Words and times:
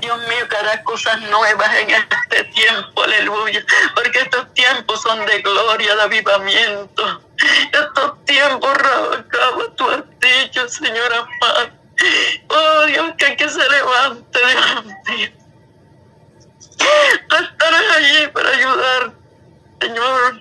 Dios 0.00 0.18
mío, 0.28 0.48
que 0.48 0.56
hará 0.56 0.82
cosas 0.82 1.20
nuevas 1.22 1.74
en 1.76 1.90
este 1.90 2.44
tiempo, 2.44 3.02
aleluya. 3.02 3.64
Porque 3.94 4.20
estos 4.20 4.52
tiempos 4.54 5.02
son 5.02 5.24
de 5.26 5.42
gloria, 5.42 5.94
de 5.96 6.02
avivamiento. 6.02 7.22
Estos 7.72 8.24
tiempos, 8.24 8.76
Rabacaba, 8.76 9.74
tú 9.76 9.90
has 9.90 10.02
dicho, 10.20 10.68
Señor 10.68 11.12
amado. 11.12 11.70
Oh 12.48 12.86
Dios, 12.86 13.12
que 13.16 13.26
hay 13.26 13.36
que 13.36 13.48
se 13.48 13.68
levante, 13.68 14.38
Dios 14.38 14.84
mío. 14.84 15.30
Tú 17.28 17.36
estarás 17.36 17.96
allí 17.96 18.26
para 18.28 18.50
ayudar, 18.50 19.12
Señor. 19.80 20.40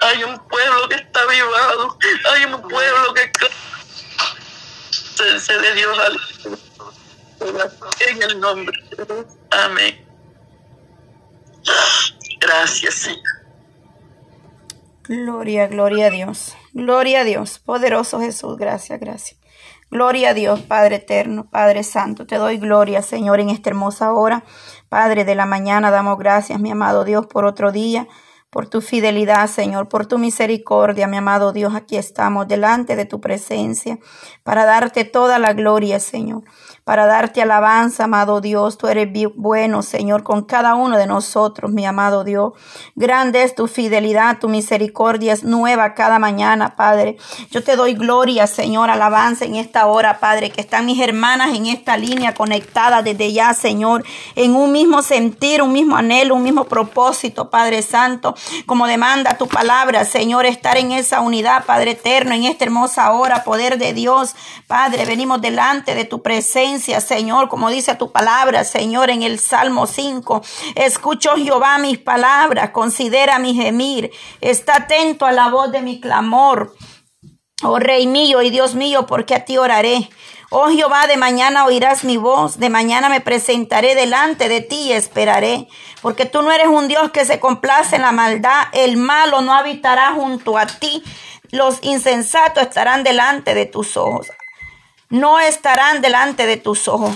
Hay 0.00 0.24
un 0.24 0.38
pueblo 0.48 0.88
que 0.88 0.96
está 0.96 1.20
avivado. 1.20 1.98
Hay 2.32 2.44
un 2.44 2.62
pueblo 2.68 3.14
que 3.14 3.30
se 5.38 5.58
de 5.58 5.74
Dios 5.74 5.96
en 7.40 8.22
el 8.22 8.40
nombre 8.40 8.76
de 8.96 9.04
Dios. 9.04 9.26
Amén. 9.50 10.06
Gracias, 12.40 12.94
Señor. 12.94 13.22
Gloria, 15.04 15.66
gloria 15.66 16.06
a 16.06 16.10
Dios. 16.10 16.54
Gloria 16.72 17.20
a 17.20 17.24
Dios. 17.24 17.58
Poderoso 17.58 18.20
Jesús. 18.20 18.56
Gracias, 18.56 18.98
gracias. 19.00 19.40
Gloria 19.90 20.30
a 20.30 20.34
Dios, 20.34 20.60
Padre 20.60 20.96
eterno, 20.96 21.48
Padre 21.50 21.84
santo. 21.84 22.26
Te 22.26 22.36
doy 22.36 22.56
gloria, 22.56 23.02
Señor, 23.02 23.38
en 23.40 23.50
esta 23.50 23.70
hermosa 23.70 24.12
hora. 24.12 24.44
Padre 24.88 25.24
de 25.24 25.34
la 25.34 25.46
mañana, 25.46 25.90
damos 25.90 26.18
gracias, 26.18 26.58
mi 26.58 26.70
amado 26.70 27.04
Dios, 27.04 27.26
por 27.26 27.44
otro 27.44 27.70
día 27.70 28.08
por 28.54 28.68
tu 28.68 28.80
fidelidad, 28.80 29.48
Señor, 29.48 29.88
por 29.88 30.06
tu 30.06 30.16
misericordia, 30.16 31.08
mi 31.08 31.16
amado 31.16 31.52
Dios. 31.52 31.74
Aquí 31.74 31.96
estamos 31.96 32.46
delante 32.46 32.94
de 32.94 33.04
tu 33.04 33.20
presencia 33.20 33.98
para 34.44 34.64
darte 34.64 35.04
toda 35.04 35.40
la 35.40 35.54
gloria, 35.54 35.98
Señor 35.98 36.44
para 36.84 37.06
darte 37.06 37.40
alabanza, 37.40 38.04
amado 38.04 38.42
Dios. 38.42 38.76
Tú 38.76 38.88
eres 38.88 39.08
bueno, 39.34 39.80
Señor, 39.80 40.22
con 40.22 40.42
cada 40.44 40.74
uno 40.74 40.98
de 40.98 41.06
nosotros, 41.06 41.72
mi 41.72 41.86
amado 41.86 42.24
Dios. 42.24 42.52
Grande 42.94 43.42
es 43.42 43.54
tu 43.54 43.66
fidelidad, 43.68 44.38
tu 44.38 44.50
misericordia 44.50 45.32
es 45.32 45.44
nueva 45.44 45.94
cada 45.94 46.18
mañana, 46.18 46.76
Padre. 46.76 47.16
Yo 47.50 47.64
te 47.64 47.76
doy 47.76 47.94
gloria, 47.94 48.46
Señor, 48.46 48.90
alabanza 48.90 49.46
en 49.46 49.56
esta 49.56 49.86
hora, 49.86 50.20
Padre, 50.20 50.50
que 50.50 50.60
están 50.60 50.84
mis 50.84 51.00
hermanas 51.00 51.54
en 51.54 51.66
esta 51.66 51.96
línea 51.96 52.34
conectada 52.34 53.02
desde 53.02 53.32
ya, 53.32 53.54
Señor, 53.54 54.04
en 54.36 54.54
un 54.54 54.70
mismo 54.70 55.00
sentir, 55.00 55.62
un 55.62 55.72
mismo 55.72 55.96
anhelo, 55.96 56.34
un 56.34 56.42
mismo 56.42 56.64
propósito, 56.64 57.48
Padre 57.48 57.80
Santo, 57.80 58.34
como 58.66 58.86
demanda 58.86 59.38
tu 59.38 59.48
palabra, 59.48 60.04
Señor, 60.04 60.44
estar 60.44 60.76
en 60.76 60.92
esa 60.92 61.20
unidad, 61.20 61.64
Padre 61.64 61.92
eterno, 61.92 62.34
en 62.34 62.44
esta 62.44 62.64
hermosa 62.64 63.10
hora, 63.12 63.42
poder 63.42 63.78
de 63.78 63.94
Dios, 63.94 64.36
Padre, 64.66 65.06
venimos 65.06 65.40
delante 65.40 65.94
de 65.94 66.04
tu 66.04 66.20
presencia 66.20 66.73
Señor, 66.80 67.48
como 67.48 67.70
dice 67.70 67.94
tu 67.94 68.12
palabra, 68.12 68.64
Señor, 68.64 69.10
en 69.10 69.22
el 69.22 69.38
Salmo 69.38 69.86
5. 69.86 70.42
Escucho 70.74 71.36
Jehová 71.36 71.78
mis 71.78 71.98
palabras, 71.98 72.70
considera 72.70 73.38
mi 73.38 73.54
gemir, 73.54 74.10
está 74.40 74.76
atento 74.76 75.26
a 75.26 75.32
la 75.32 75.48
voz 75.50 75.70
de 75.72 75.82
mi 75.82 76.00
clamor. 76.00 76.74
Oh 77.62 77.78
Rey 77.78 78.06
mío 78.06 78.42
y 78.42 78.50
Dios 78.50 78.74
mío, 78.74 79.06
porque 79.06 79.34
a 79.34 79.44
ti 79.44 79.56
oraré. 79.56 80.10
Oh 80.50 80.68
Jehová, 80.68 81.06
de 81.06 81.16
mañana 81.16 81.64
oirás 81.64 82.04
mi 82.04 82.16
voz, 82.16 82.58
de 82.58 82.68
mañana 82.68 83.08
me 83.08 83.20
presentaré 83.20 83.94
delante 83.94 84.48
de 84.48 84.60
ti 84.60 84.76
y 84.76 84.92
esperaré, 84.92 85.68
porque 86.02 86.26
tú 86.26 86.42
no 86.42 86.52
eres 86.52 86.68
un 86.68 86.86
Dios 86.86 87.10
que 87.10 87.24
se 87.24 87.40
complace 87.40 87.96
en 87.96 88.02
la 88.02 88.12
maldad, 88.12 88.64
el 88.72 88.96
malo 88.96 89.40
no 89.40 89.54
habitará 89.54 90.12
junto 90.12 90.58
a 90.58 90.66
ti, 90.66 91.02
los 91.50 91.78
insensatos 91.82 92.64
estarán 92.64 93.02
delante 93.04 93.54
de 93.54 93.66
tus 93.66 93.96
ojos 93.96 94.28
no 95.14 95.38
estarán 95.38 96.02
delante 96.02 96.44
de 96.44 96.56
tus 96.56 96.88
ojos. 96.88 97.14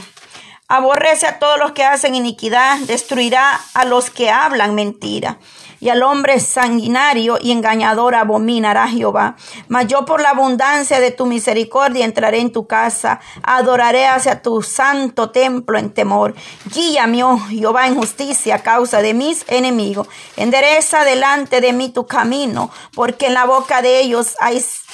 Aborrece 0.69 1.27
a 1.27 1.41
todos 1.41 1.59
los 1.59 1.73
que 1.73 1.83
hacen 1.83 2.15
iniquidad, 2.15 2.79
destruirá 2.81 3.61
a 3.75 3.85
los 3.85 4.11
que 4.11 4.31
hablan 4.31 4.77
mentira 4.77 5.39
y 5.81 5.89
al 5.89 6.03
hombre 6.03 6.41
sanguinario 6.41 7.39
y 7.41 7.53
engañador 7.53 8.15
abominará 8.15 8.89
Jehová. 8.89 9.37
Mas 9.69 9.87
yo 9.87 10.05
por 10.05 10.21
la 10.21 10.31
abundancia 10.31 11.01
de 11.01 11.11
tu 11.11 11.27
misericordia 11.27 12.05
entraré 12.05 12.41
en 12.41 12.53
tu 12.53 12.67
casa, 12.67 13.21
adoraré 13.43 14.07
hacia 14.07 14.43
tu 14.43 14.63
santo 14.63 15.31
templo 15.31 15.79
en 15.79 15.91
temor. 15.91 16.35
Guíame, 16.75 17.23
oh 17.25 17.39
Jehová, 17.39 17.87
en 17.87 17.97
justicia 17.97 18.57
a 18.57 18.63
causa 18.63 19.03
de 19.03 19.15
mis 19.15 19.45
enemigos. 19.49 20.09
Endereza 20.37 21.05
delante 21.05 21.61
de 21.61 21.73
mí 21.73 21.89
tu 21.91 22.07
camino, 22.07 22.71
porque 22.95 23.27
en 23.27 23.35
la 23.35 23.45
boca 23.45 23.83
de 23.83 24.01
ellos 24.01 24.37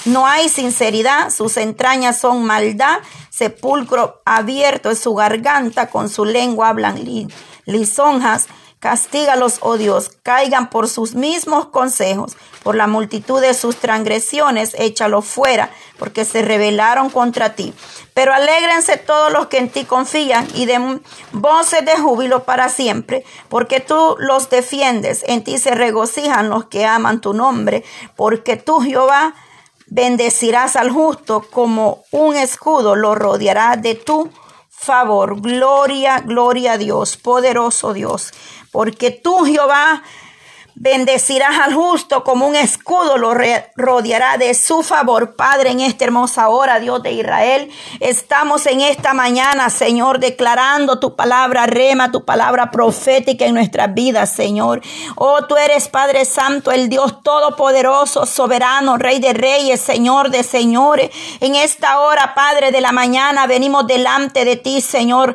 no 0.04 0.26
hay 0.26 0.48
sinceridad, 0.48 1.30
sus 1.30 1.56
entrañas 1.56 2.18
son 2.18 2.44
maldad, 2.44 2.98
sepulcro 3.30 4.20
abierto 4.24 4.90
es 4.90 4.98
su 4.98 5.14
garganta, 5.14 5.88
con 5.88 6.08
su 6.08 6.24
lengua 6.24 6.68
hablan 6.68 7.04
lisonjas 7.66 8.48
Castígalos, 8.84 9.60
oh 9.62 9.78
Dios, 9.78 10.10
caigan 10.22 10.68
por 10.68 10.88
sus 10.88 11.14
mismos 11.14 11.68
consejos, 11.68 12.36
por 12.62 12.74
la 12.74 12.86
multitud 12.86 13.40
de 13.40 13.54
sus 13.54 13.76
transgresiones, 13.76 14.74
échalos 14.78 15.24
fuera, 15.24 15.70
porque 15.98 16.26
se 16.26 16.42
rebelaron 16.42 17.08
contra 17.08 17.54
ti. 17.54 17.72
Pero 18.12 18.34
alégrense 18.34 18.98
todos 18.98 19.32
los 19.32 19.46
que 19.46 19.56
en 19.56 19.70
ti 19.70 19.86
confían 19.86 20.46
y 20.52 20.66
den 20.66 21.02
voces 21.32 21.82
de 21.86 21.96
júbilo 21.96 22.44
para 22.44 22.68
siempre, 22.68 23.24
porque 23.48 23.80
tú 23.80 24.16
los 24.18 24.50
defiendes, 24.50 25.24
en 25.28 25.42
ti 25.42 25.56
se 25.56 25.70
regocijan 25.70 26.50
los 26.50 26.66
que 26.66 26.84
aman 26.84 27.22
tu 27.22 27.32
nombre, 27.32 27.84
porque 28.16 28.56
tú, 28.58 28.80
Jehová, 28.80 29.34
bendecirás 29.86 30.76
al 30.76 30.90
justo 30.90 31.42
como 31.50 32.04
un 32.10 32.36
escudo, 32.36 32.96
lo 32.96 33.14
rodeará 33.14 33.78
de 33.78 33.94
tu 33.94 34.28
favor. 34.68 35.40
Gloria, 35.40 36.20
gloria 36.20 36.72
a 36.72 36.76
Dios, 36.76 37.16
poderoso 37.16 37.94
Dios 37.94 38.34
porque 38.74 39.12
tú, 39.12 39.44
Jehová, 39.44 40.02
Bendecirás 40.76 41.60
al 41.60 41.72
justo 41.72 42.24
como 42.24 42.48
un 42.48 42.56
escudo, 42.56 43.16
lo 43.16 43.32
rodeará 43.76 44.38
de 44.38 44.54
su 44.54 44.82
favor. 44.82 45.36
Padre, 45.36 45.70
en 45.70 45.80
esta 45.80 46.04
hermosa 46.04 46.48
hora, 46.48 46.80
Dios 46.80 47.00
de 47.02 47.12
Israel, 47.12 47.70
estamos 48.00 48.66
en 48.66 48.80
esta 48.80 49.14
mañana, 49.14 49.70
Señor, 49.70 50.18
declarando 50.18 50.98
tu 50.98 51.14
palabra 51.14 51.66
rema, 51.66 52.10
tu 52.10 52.24
palabra 52.24 52.72
profética 52.72 53.44
en 53.44 53.54
nuestras 53.54 53.94
vidas, 53.94 54.30
Señor. 54.32 54.82
Oh, 55.14 55.44
tú 55.44 55.56
eres 55.56 55.88
Padre 55.88 56.24
Santo, 56.24 56.72
el 56.72 56.88
Dios 56.88 57.22
todopoderoso, 57.22 58.26
soberano, 58.26 58.96
Rey 58.96 59.20
de 59.20 59.32
reyes, 59.32 59.80
Señor 59.80 60.30
de 60.30 60.42
señores. 60.42 61.10
En 61.38 61.54
esta 61.54 62.00
hora, 62.00 62.34
Padre 62.34 62.72
de 62.72 62.80
la 62.80 62.90
mañana, 62.90 63.46
venimos 63.46 63.86
delante 63.86 64.44
de 64.44 64.56
ti, 64.56 64.80
Señor, 64.80 65.34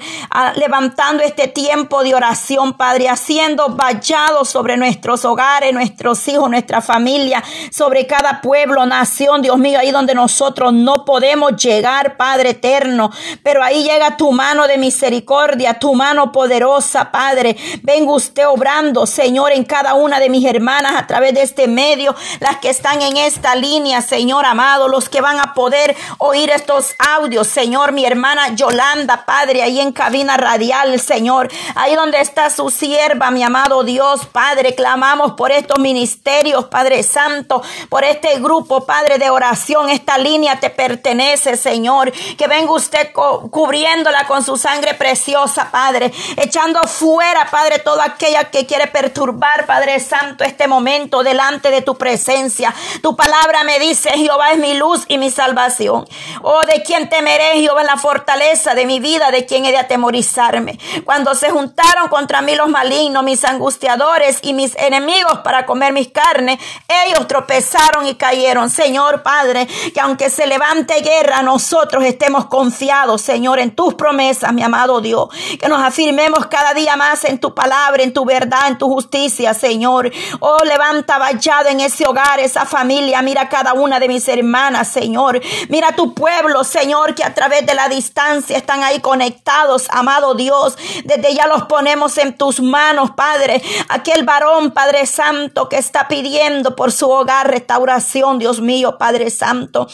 levantando 0.56 1.24
este 1.24 1.48
tiempo 1.48 2.04
de 2.04 2.14
oración, 2.14 2.74
Padre, 2.74 3.08
haciendo 3.08 3.70
vallados 3.70 4.50
sobre 4.50 4.76
nuestros 4.76 5.29
hogares, 5.30 5.74
nuestros 5.74 6.28
hijos, 6.28 6.50
nuestra 6.50 6.82
familia, 6.82 7.44
sobre 7.72 8.08
cada 8.08 8.42
pueblo, 8.42 8.86
nación, 8.86 9.42
Dios 9.42 9.58
mío, 9.58 9.80
ahí 9.80 9.92
donde 9.92 10.16
nosotros 10.16 10.74
no 10.74 11.06
podemos 11.06 11.56
llegar, 11.56 12.18
Padre 12.18 12.50
eterno. 12.50 13.12
Pero 13.44 13.64
ahí 13.64 13.84
llega 13.84 14.18
tu 14.18 14.32
mano 14.32 14.68
de 14.68 14.78
misericordia, 14.78 15.80
tu 15.80 15.94
mano 15.94 16.32
poderosa, 16.32 17.12
Padre. 17.12 17.56
Venga 17.84 18.12
usted 18.12 18.48
obrando, 18.48 19.06
Señor, 19.06 19.52
en 19.52 19.64
cada 19.64 19.94
una 19.94 20.20
de 20.20 20.30
mis 20.30 20.46
hermanas 20.46 20.94
a 20.96 21.08
través 21.08 21.34
de 21.34 21.42
este 21.42 21.68
medio, 21.68 22.16
las 22.40 22.58
que 22.58 22.70
están 22.70 23.02
en 23.02 23.18
esta 23.18 23.56
línea, 23.56 24.02
Señor 24.02 24.46
amado, 24.46 24.88
los 24.88 25.10
que 25.10 25.22
van 25.22 25.40
a 25.40 25.54
poder 25.54 25.96
oír 26.18 26.50
estos 26.50 26.96
audios, 27.00 27.48
Señor, 27.48 27.92
mi 27.92 28.06
hermana 28.06 28.56
Yolanda, 28.56 29.26
Padre, 29.26 29.62
ahí 29.62 29.80
en 29.80 29.92
cabina 29.92 30.38
radial, 30.38 31.00
Señor, 31.00 31.50
ahí 31.76 31.96
donde 31.96 32.20
está 32.22 32.50
su 32.50 32.70
sierva, 32.70 33.32
mi 33.32 33.44
amado 33.44 33.84
Dios, 33.84 34.26
Padre, 34.32 34.76
clamamos 34.76 35.19
por 35.36 35.52
estos 35.52 35.80
ministerios, 35.80 36.66
Padre 36.66 37.04
Santo, 37.04 37.62
por 37.90 38.04
este 38.04 38.40
grupo, 38.40 38.86
Padre 38.86 39.18
de 39.18 39.30
oración. 39.30 39.90
Esta 39.90 40.18
línea 40.18 40.60
te 40.60 40.70
pertenece, 40.70 41.58
Señor. 41.58 42.12
Que 42.38 42.48
venga 42.48 42.72
usted 42.72 43.12
cubriéndola 43.14 44.26
con 44.28 44.44
su 44.44 44.58
sangre 44.58 44.94
preciosa, 44.94 45.70
Padre. 45.72 46.12
Echando 46.38 46.80
fuera, 46.88 47.50
Padre, 47.52 47.80
toda 47.80 48.06
aquella 48.06 48.50
que 48.50 48.66
quiere 48.66 48.88
perturbar, 48.88 49.66
Padre 49.66 50.00
Santo, 50.00 50.44
este 50.44 50.68
momento 50.68 51.24
delante 51.24 51.72
de 51.72 51.82
tu 51.82 51.96
presencia. 51.98 52.74
Tu 53.02 53.16
palabra 53.16 53.64
me 53.64 53.80
dice, 53.80 54.10
Jehová 54.12 54.52
es 54.52 54.60
mi 54.60 54.76
luz 54.76 55.04
y 55.08 55.18
mi 55.18 55.30
salvación. 55.30 56.08
Oh, 56.42 56.66
de 56.66 56.82
quien 56.84 57.10
temeré, 57.10 57.60
Jehová 57.60 57.82
es 57.82 57.88
la 57.88 57.98
fortaleza 57.98 58.74
de 58.74 58.86
mi 58.86 59.00
vida, 59.00 59.32
de 59.32 59.46
quien 59.46 59.66
he 59.66 59.72
de 59.72 59.78
atemorizarme. 59.78 60.80
Cuando 61.04 61.36
se 61.36 61.50
juntaron 61.50 62.08
contra 62.10 62.42
mí 62.42 62.56
los 62.56 62.70
malignos, 62.70 63.24
mis 63.24 63.44
angustiadores 63.44 64.40
y 64.42 64.54
mis 64.54 64.76
enemigos, 64.76 65.09
enemigos 65.10 65.40
para 65.40 65.66
comer 65.66 65.94
mis 65.94 66.10
carnes. 66.10 66.60
Ellos 67.06 67.28
tropezaron 67.28 68.06
y 68.06 68.16
cayeron. 68.16 68.70
Señor 68.70 69.24
Padre, 69.24 69.68
que 69.94 70.00
aunque 70.00 70.30
se 70.30 70.48
levante 70.48 71.02
guerra, 71.02 71.42
nosotros 71.42 72.04
estemos 72.04 72.46
confiados, 72.46 73.22
Señor, 73.22 73.60
en 73.60 73.76
tus 73.76 73.94
promesas, 73.96 74.54
mi 74.54 74.64
amado 74.64 75.02
Dios. 75.02 75.30
Que 75.60 75.68
nos 75.68 75.82
afirmemos 75.82 76.48
cada 76.48 76.74
día 76.74 76.96
más 76.96 77.26
en 77.26 77.40
tu 77.40 77.54
palabra, 77.54 78.04
en 78.04 78.14
tu 78.14 78.26
verdad, 78.26 78.68
en 78.68 78.78
tu 78.78 78.88
justicia, 78.88 79.54
Señor. 79.54 80.12
Oh, 80.40 80.64
levanta 80.64 81.18
vallado 81.18 81.70
en 81.70 81.80
ese 81.80 82.06
hogar, 82.06 82.40
esa 82.40 82.66
familia. 82.66 83.22
Mira 83.22 83.50
cada 83.50 83.74
una 83.74 84.00
de 84.00 84.08
mis 84.08 84.28
hermanas, 84.28 84.88
Señor. 84.88 85.42
Mira 85.70 85.96
tu 85.96 86.14
pueblo, 86.14 86.64
Señor, 86.64 87.16
que 87.16 87.24
a 87.24 87.34
través 87.34 87.66
de 87.66 87.74
la 87.74 87.90
distancia 87.90 88.58
están 88.58 88.84
ahí 88.84 89.00
conectados, 89.00 89.88
amado 89.90 90.36
Dios. 90.36 90.78
Desde 91.06 91.34
ya 91.34 91.48
los 91.48 91.64
ponemos 91.64 92.18
en 92.18 92.38
tus 92.38 92.62
manos, 92.62 93.12
Padre. 93.12 93.62
Aquel 93.90 94.24
varón, 94.24 94.72
Padre 94.72 94.99
Santo, 95.06 95.70
que 95.70 95.78
está 95.78 96.08
pidiendo 96.08 96.76
por 96.76 96.92
su 96.92 97.10
hogar 97.10 97.50
restauración, 97.50 98.40
Dios 98.40 98.62
mío, 98.62 98.98
Padre 98.98 99.30
Santo 99.30 99.88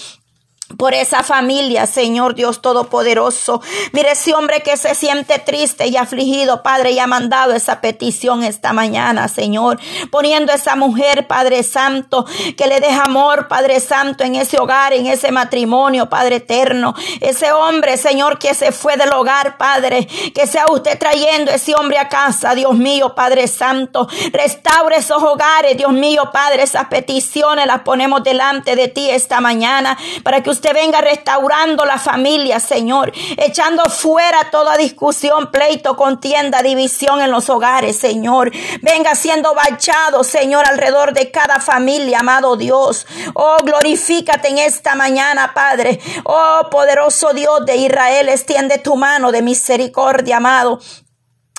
por 0.78 0.96
esa 0.96 1.22
familia, 1.22 1.86
Señor 1.86 2.34
Dios 2.34 2.60
Todopoderoso. 2.60 3.62
Mire 3.92 4.12
ese 4.12 4.34
hombre 4.34 4.62
que 4.62 4.78
se 4.78 4.96
siente 4.96 5.38
triste 5.38 5.88
y 5.88 5.96
afligido, 5.96 6.64
Padre, 6.64 6.92
y 6.92 7.00
ha 7.00 7.06
mandado 7.06 7.54
esa 7.54 7.82
petición 7.82 8.44
esta 8.44 8.74
mañana, 8.74 9.28
Señor. 9.28 9.80
Poniendo 10.10 10.52
esa 10.52 10.76
mujer, 10.76 11.28
Padre 11.28 11.62
Santo, 11.62 12.26
que 12.58 12.66
le 12.66 12.80
deja 12.80 13.04
amor, 13.04 13.48
Padre 13.48 13.80
Santo, 13.80 14.24
en 14.24 14.36
ese 14.36 14.60
hogar, 14.60 14.94
en 14.94 15.06
ese 15.06 15.32
matrimonio, 15.32 16.10
Padre 16.10 16.38
eterno. 16.38 16.96
Ese 17.22 17.52
hombre, 17.52 17.98
Señor, 17.98 18.40
que 18.40 18.56
se 18.56 18.72
fue 18.72 18.98
del 18.98 19.14
hogar, 19.14 19.58
Padre, 19.58 20.08
que 20.34 20.48
sea 20.48 20.66
usted 20.72 20.98
trayendo 20.98 21.52
ese 21.52 21.76
hombre 21.76 22.00
a 22.00 22.10
casa, 22.10 22.56
Dios 22.56 22.74
mío, 22.74 23.14
Padre 23.14 23.48
Santo. 23.48 24.08
Restaure 24.34 24.98
esos 24.98 25.22
hogares, 25.22 25.78
Dios 25.78 25.94
mío, 25.94 26.32
Padre, 26.34 26.64
esas 26.64 26.88
peticiones 26.88 27.68
las 27.68 27.82
ponemos 27.82 28.24
delante 28.24 28.76
de 28.76 28.88
ti 28.88 29.12
esta 29.12 29.40
mañana 29.42 29.96
para 30.24 30.42
que 30.42 30.55
usted 30.56 30.74
venga 30.74 31.02
restaurando 31.02 31.86
la 31.86 32.00
familia, 32.00 32.60
Señor, 32.60 33.12
echando 33.38 33.84
fuera 33.90 34.50
toda 34.50 34.78
discusión, 34.78 35.52
pleito, 35.52 35.96
contienda, 35.98 36.62
división 36.62 37.22
en 37.22 37.30
los 37.30 37.50
hogares, 37.50 37.98
Señor. 37.98 38.52
Venga 38.82 39.16
siendo 39.16 39.54
bachado, 39.54 40.24
Señor, 40.24 40.66
alrededor 40.66 41.14
de 41.14 41.30
cada 41.30 41.60
familia, 41.60 42.20
amado 42.20 42.56
Dios. 42.56 43.06
Oh, 43.34 43.58
glorifícate 43.64 44.48
en 44.48 44.60
esta 44.60 44.96
mañana, 44.96 45.54
Padre. 45.54 46.00
Oh, 46.24 46.62
poderoso 46.72 47.34
Dios 47.34 47.66
de 47.66 47.76
Israel, 47.76 48.30
extiende 48.30 48.78
tu 48.78 48.96
mano 48.96 49.32
de 49.32 49.42
misericordia, 49.42 50.38
amado. 50.38 50.80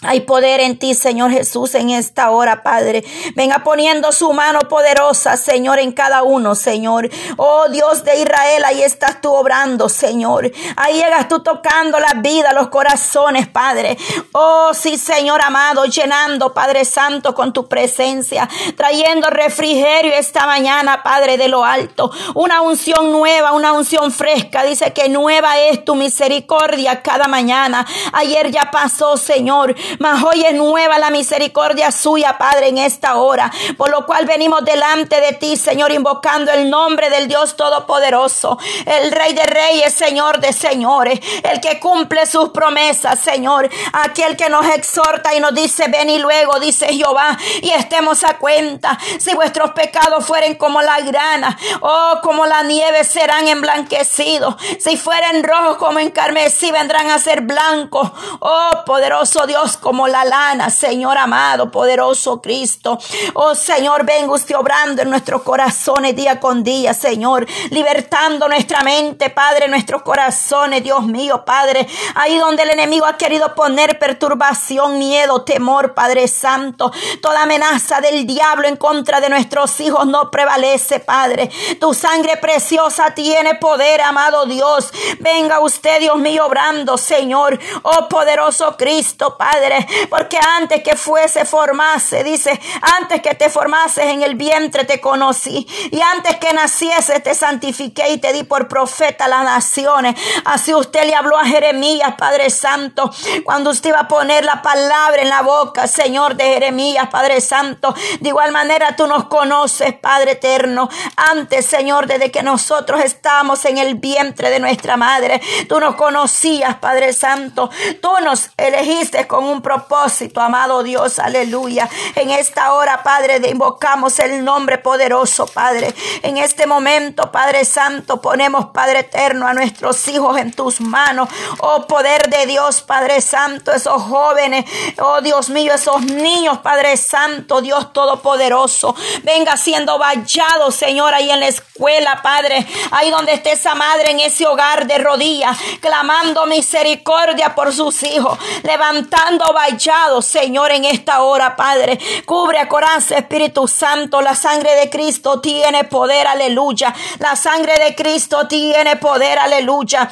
Hay 0.06 0.20
poder 0.20 0.61
en 0.61 0.79
ti, 0.79 0.94
Señor 0.94 1.32
Jesús, 1.32 1.75
en 1.75 1.91
esta 1.91 2.31
hora, 2.31 2.62
Padre. 2.62 3.05
Venga 3.35 3.64
poniendo 3.64 4.12
su 4.12 4.32
mano 4.32 4.61
poderosa, 4.61 5.37
Señor, 5.37 5.79
en 5.81 5.93
cada 5.93 6.23
uno, 6.23 6.55
Señor. 6.55 7.11
Oh 7.37 7.69
Dios 7.69 8.05
de 8.05 8.20
Israel, 8.20 8.64
ahí 8.64 8.82
estás 8.82 9.20
tú 9.20 9.32
obrando, 9.32 9.88
Señor. 9.88 10.50
Ahí 10.76 10.94
llegas 10.94 11.29
tú 11.29 11.41
tocando 11.43 11.99
la 11.99 12.14
vida, 12.20 12.53
los 12.53 12.69
corazones, 12.69 13.49
Padre. 13.49 13.99
Oh 14.32 14.73
sí, 14.75 14.97
Señor 14.97 15.41
amado, 15.43 15.85
llenando, 15.87 16.55
Padre 16.55 16.85
Santo, 16.85 17.35
con 17.35 17.53
tu 17.53 17.69
presencia, 17.69 18.49
trayendo 18.76 19.29
refrigerio 19.29 20.12
esta 20.14 20.47
mañana, 20.47 21.03
Padre 21.03 21.37
de 21.37 21.49
lo 21.49 21.64
alto. 21.64 22.11
Una 22.35 22.61
unción 22.61 23.11
nueva, 23.11 23.53
una 23.53 23.73
unción 23.73 24.12
fresca. 24.12 24.62
Dice 24.62 24.93
que 24.93 25.08
nueva 25.08 25.58
es 25.58 25.85
tu 25.85 25.94
misericordia 25.97 27.03
cada 27.03 27.26
mañana. 27.26 27.85
Ayer 28.12 28.50
ya 28.50 28.70
pasó, 28.70 29.17
Señor 29.17 29.75
mas 29.98 30.22
hoy 30.22 30.44
es 30.44 30.54
nueva 30.54 30.98
la 30.98 31.10
misericordia 31.10 31.90
suya, 31.90 32.38
Padre, 32.38 32.69
en 32.69 32.78
esta 32.78 33.16
hora. 33.16 33.52
Por 33.76 33.90
lo 33.90 34.06
cual 34.06 34.26
venimos 34.26 34.64
delante 34.64 35.20
de 35.20 35.32
ti, 35.32 35.56
Señor, 35.56 35.93
invocando 35.93 36.52
el 36.52 36.70
nombre 36.70 37.10
del 37.10 37.28
Dios 37.28 37.56
Todopoderoso, 37.56 38.58
el 38.84 39.12
Rey 39.12 39.34
de 39.34 39.44
Reyes, 39.44 39.94
Señor 39.94 40.40
de 40.40 40.52
Señores, 40.52 41.20
el 41.43 41.60
que 41.60 41.81
cumple 41.81 42.26
sus 42.26 42.50
promesas, 42.50 43.19
Señor, 43.19 43.69
aquel 43.93 44.37
que 44.37 44.48
nos 44.48 44.66
exhorta 44.66 45.34
y 45.34 45.40
nos 45.40 45.54
dice, 45.54 45.88
ven 45.88 46.10
y 46.10 46.19
luego, 46.19 46.58
dice 46.58 46.87
Jehová, 46.88 47.37
y 47.62 47.70
estemos 47.70 48.25
a 48.25 48.38
cuenta. 48.38 48.98
Si 49.19 49.34
vuestros 49.34 49.70
pecados 49.72 50.25
fueren 50.25 50.56
como 50.56 50.82
la 50.82 51.00
grana, 51.00 51.56
oh, 51.81 52.20
como 52.22 52.46
la 52.46 52.62
nieve 52.62 53.04
serán 53.04 53.48
emblanquecidos. 53.48 54.56
Si 54.78 54.96
fueren 54.96 55.44
rojos 55.44 55.76
como 55.76 55.98
en 55.98 56.10
carmesí, 56.10 56.70
vendrán 56.70 57.10
a 57.10 57.19
ser 57.19 57.43
blancos. 57.43 58.10
Oh, 58.40 58.70
poderoso 58.84 59.46
Dios, 59.46 59.75
como 59.76 60.08
la 60.08 60.25
lana, 60.25 60.70
Señor 60.70 61.19
amado, 61.19 61.70
poderoso 61.70 62.40
Cristo. 62.40 62.99
Oh 63.34 63.55
Señor, 63.55 64.05
venga 64.05 64.32
usted 64.32 64.56
obrando 64.56 65.02
en 65.02 65.11
nuestros 65.11 65.43
corazones 65.43 66.14
día 66.17 66.40
con 66.40 66.62
día, 66.62 66.94
Señor, 66.94 67.46
libertando 67.70 68.49
nuestra 68.49 68.82
mente, 68.82 69.31
Padre, 69.31 69.69
nuestros 69.69 70.02
corazones, 70.02 70.82
Dios 70.82 71.05
mío, 71.05 71.44
Padre, 71.44 71.87
ahí 72.14 72.38
donde 72.38 72.62
el 72.62 72.70
enemigo 72.70 73.06
ha 73.06 73.17
querido 73.17 73.55
poner 73.55 73.99
perturbación, 73.99 74.99
miedo, 74.99 75.43
temor, 75.43 75.94
Padre 75.94 76.29
Santo, 76.29 76.93
toda 77.20 77.43
amenaza 77.43 78.00
del 78.00 78.26
diablo 78.26 78.69
en 78.69 78.76
contra 78.76 79.20
de 79.20 79.29
nuestros 79.29 79.79
hijos 79.81 80.06
no 80.06 80.31
prevalece, 80.31 81.00
Padre. 81.00 81.50
Tu 81.81 81.94
sangre 81.94 82.37
preciosa 82.37 83.14
tiene 83.14 83.56
poder, 83.56 84.00
amado 84.00 84.46
Dios. 84.46 84.93
Venga 85.20 85.61
usted, 85.61 86.00
Dios 86.00 86.19
mío, 86.19 86.46
obrando, 86.46 86.96
Señor. 86.99 87.58
Oh 87.82 88.08
poderoso 88.08 88.76
Cristo, 88.76 89.37
Padre. 89.37 89.65
Porque 90.08 90.38
antes 90.58 90.82
que 90.82 90.96
fuese 90.96 91.44
formase, 91.44 92.24
dice, 92.24 92.58
antes 92.98 93.20
que 93.20 93.34
te 93.34 93.50
formases 93.50 94.06
en 94.06 94.22
el 94.22 94.34
vientre 94.34 94.84
te 94.84 95.00
conocí. 95.00 95.66
Y 95.90 96.00
antes 96.00 96.36
que 96.36 96.52
naciese 96.52 97.20
te 97.20 97.34
santifiqué 97.34 98.10
y 98.10 98.18
te 98.18 98.32
di 98.32 98.42
por 98.42 98.68
profeta 98.68 99.26
a 99.26 99.28
las 99.28 99.44
naciones. 99.44 100.14
Así 100.44 100.74
usted 100.74 101.04
le 101.04 101.14
habló 101.14 101.38
a 101.38 101.44
Jeremías, 101.44 102.14
Padre 102.18 102.50
Santo, 102.50 103.10
cuando 103.44 103.70
usted 103.70 103.90
iba 103.90 104.00
a 104.00 104.08
poner 104.08 104.44
la 104.44 104.62
palabra 104.62 105.22
en 105.22 105.28
la 105.28 105.42
boca, 105.42 105.86
Señor 105.86 106.36
de 106.36 106.44
Jeremías, 106.44 107.08
Padre 107.10 107.40
Santo. 107.40 107.94
De 108.20 108.28
igual 108.28 108.52
manera 108.52 108.96
tú 108.96 109.06
nos 109.06 109.26
conoces, 109.26 109.94
Padre 109.94 110.32
eterno. 110.32 110.88
Antes, 111.16 111.66
Señor, 111.66 112.06
desde 112.06 112.30
que 112.30 112.42
nosotros 112.42 113.00
estábamos 113.02 113.64
en 113.64 113.78
el 113.78 113.96
vientre 113.96 114.50
de 114.50 114.60
nuestra 114.60 114.96
madre, 114.96 115.40
tú 115.69 115.80
nos 115.80 115.94
conocías, 115.96 116.76
Padre 116.76 117.12
Santo. 117.12 117.70
Tú 118.00 118.10
nos 118.22 118.50
elegiste 118.56 119.26
con 119.26 119.44
un 119.44 119.56
propósito, 119.62 120.41
amado 120.41 120.82
Dios, 120.82 121.19
aleluya. 121.19 121.88
En 122.14 122.31
esta 122.31 122.73
hora, 122.73 123.03
Padre, 123.03 123.41
invocamos 123.49 124.19
el 124.19 124.44
nombre 124.44 124.79
poderoso, 124.79 125.47
Padre. 125.47 125.94
En 126.23 126.37
este 126.37 126.67
momento, 126.67 127.31
Padre 127.31 127.64
Santo, 127.64 128.20
ponemos, 128.20 128.67
Padre 128.67 129.00
eterno, 129.00 129.47
a 129.47 129.55
nuestros 129.55 130.06
hijos 130.08 130.37
en 130.38 130.53
tus 130.53 130.81
manos. 130.81 131.29
Oh, 131.58 131.87
poder 131.87 132.29
de 132.29 132.47
Dios, 132.47 132.82
Padre 132.82 133.20
Santo, 133.20 133.73
esos 133.73 134.03
jóvenes, 134.03 134.64
oh 134.99 135.20
Dios 135.20 135.49
mío, 135.49 135.75
esos 135.75 136.03
niños, 136.03 136.58
Padre 136.58 136.97
Santo, 136.97 137.61
Dios 137.61 137.93
Todopoderoso. 137.93 138.94
Venga 139.23 139.56
siendo 139.56 139.99
vallado, 139.99 140.70
Señor, 140.70 141.14
ahí 141.14 141.31
en 141.31 141.41
la 141.41 141.49
escuela, 141.49 142.20
Padre. 142.23 142.67
Ahí 142.91 143.11
donde 143.11 143.32
esté 143.32 143.53
esa 143.53 143.75
madre 143.75 144.11
en 144.11 144.20
ese 144.20 144.47
hogar 144.47 144.87
de 144.87 144.99
rodillas, 144.99 145.56
clamando 145.81 146.47
misericordia 146.47 147.55
por 147.55 147.73
sus 147.73 148.03
hijos, 148.03 148.38
levantando 148.62 149.45
vallado, 149.52 150.22
Señor, 150.22 150.72
en 150.72 150.84
esta 150.84 151.22
hora, 151.22 151.56
Padre. 151.56 151.98
Cubre 152.24 152.58
a 152.58 152.69
corazón, 152.69 153.19
Espíritu 153.19 153.67
Santo. 153.69 154.20
La 154.20 154.34
sangre 154.34 154.74
de 154.74 154.91
Cristo 154.91 155.41
tiene 155.41 155.84
poder, 155.84 156.26
aleluya. 156.26 156.94
La 157.19 157.36
sangre 157.36 157.79
de 157.79 157.94
Cristo 157.94 158.46
tiene 158.46 158.96
poder, 158.96 159.38
aleluya. 159.38 160.10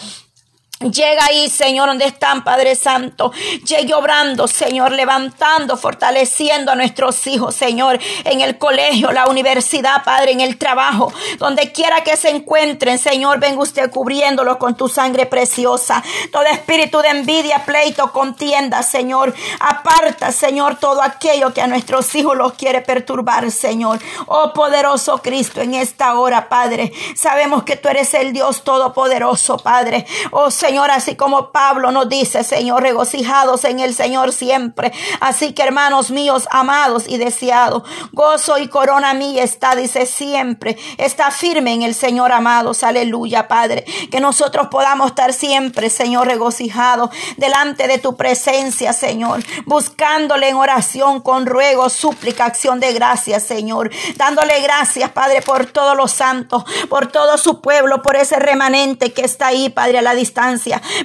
Llega 0.92 1.24
ahí, 1.24 1.48
Señor, 1.48 1.88
donde 1.88 2.04
están, 2.04 2.44
Padre 2.44 2.74
Santo. 2.74 3.32
Llegue 3.66 3.94
obrando, 3.94 4.46
Señor, 4.46 4.92
levantando, 4.92 5.78
fortaleciendo 5.78 6.72
a 6.72 6.74
nuestros 6.74 7.26
hijos, 7.26 7.54
Señor, 7.54 7.98
en 8.24 8.42
el 8.42 8.58
colegio, 8.58 9.10
la 9.10 9.26
universidad, 9.26 10.04
Padre, 10.04 10.32
en 10.32 10.42
el 10.42 10.58
trabajo, 10.58 11.10
donde 11.38 11.72
quiera 11.72 12.02
que 12.02 12.18
se 12.18 12.28
encuentren, 12.28 12.98
Señor, 12.98 13.40
venga 13.40 13.62
usted 13.62 13.90
cubriéndolos 13.90 14.58
con 14.58 14.76
tu 14.76 14.88
sangre 14.88 15.24
preciosa. 15.24 16.02
Todo 16.30 16.44
espíritu 16.44 16.98
de 16.98 17.08
envidia, 17.08 17.64
pleito, 17.64 18.12
contienda, 18.12 18.82
Señor, 18.82 19.34
aparta, 19.60 20.32
Señor, 20.32 20.76
todo 20.76 21.02
aquello 21.02 21.54
que 21.54 21.62
a 21.62 21.66
nuestros 21.66 22.14
hijos 22.14 22.36
los 22.36 22.52
quiere 22.54 22.82
perturbar, 22.82 23.50
Señor. 23.50 24.00
Oh 24.26 24.52
poderoso 24.52 25.18
Cristo, 25.22 25.62
en 25.62 25.74
esta 25.74 26.18
hora, 26.18 26.50
Padre, 26.50 26.92
sabemos 27.16 27.62
que 27.62 27.76
tú 27.76 27.88
eres 27.88 28.12
el 28.12 28.34
Dios 28.34 28.64
todopoderoso, 28.64 29.56
Padre. 29.56 30.06
Oh 30.30 30.50
Señor, 30.50 30.73
Señor, 30.74 30.90
así 30.90 31.14
como 31.14 31.52
Pablo 31.52 31.92
nos 31.92 32.08
dice, 32.08 32.42
Señor, 32.42 32.82
regocijados 32.82 33.62
en 33.62 33.78
el 33.78 33.94
Señor 33.94 34.32
siempre. 34.32 34.92
Así 35.20 35.52
que, 35.52 35.62
hermanos 35.62 36.10
míos, 36.10 36.48
amados 36.50 37.04
y 37.06 37.16
deseados, 37.16 37.84
gozo 38.10 38.58
y 38.58 38.66
corona 38.66 39.14
mía 39.14 39.44
está, 39.44 39.76
dice 39.76 40.04
siempre, 40.04 40.76
está 40.98 41.30
firme 41.30 41.74
en 41.74 41.82
el 41.82 41.94
Señor, 41.94 42.32
amados. 42.32 42.82
Aleluya, 42.82 43.46
Padre. 43.46 43.84
Que 44.10 44.18
nosotros 44.18 44.66
podamos 44.66 45.10
estar 45.10 45.32
siempre, 45.32 45.90
Señor, 45.90 46.26
regocijados 46.26 47.10
delante 47.36 47.86
de 47.86 47.98
tu 47.98 48.16
presencia, 48.16 48.92
Señor, 48.92 49.44
buscándole 49.66 50.48
en 50.48 50.56
oración 50.56 51.20
con 51.20 51.46
ruego, 51.46 51.88
súplica, 51.88 52.46
acción 52.46 52.80
de 52.80 52.92
gracias, 52.94 53.44
Señor, 53.44 53.92
dándole 54.16 54.60
gracias, 54.60 55.12
Padre, 55.12 55.40
por 55.40 55.66
todos 55.66 55.96
los 55.96 56.10
santos, 56.10 56.64
por 56.88 57.06
todo 57.06 57.38
su 57.38 57.60
pueblo, 57.60 58.02
por 58.02 58.16
ese 58.16 58.40
remanente 58.40 59.12
que 59.12 59.22
está 59.22 59.46
ahí, 59.46 59.68
Padre, 59.68 59.98
a 59.98 60.02
la 60.02 60.16
distancia, 60.16 60.53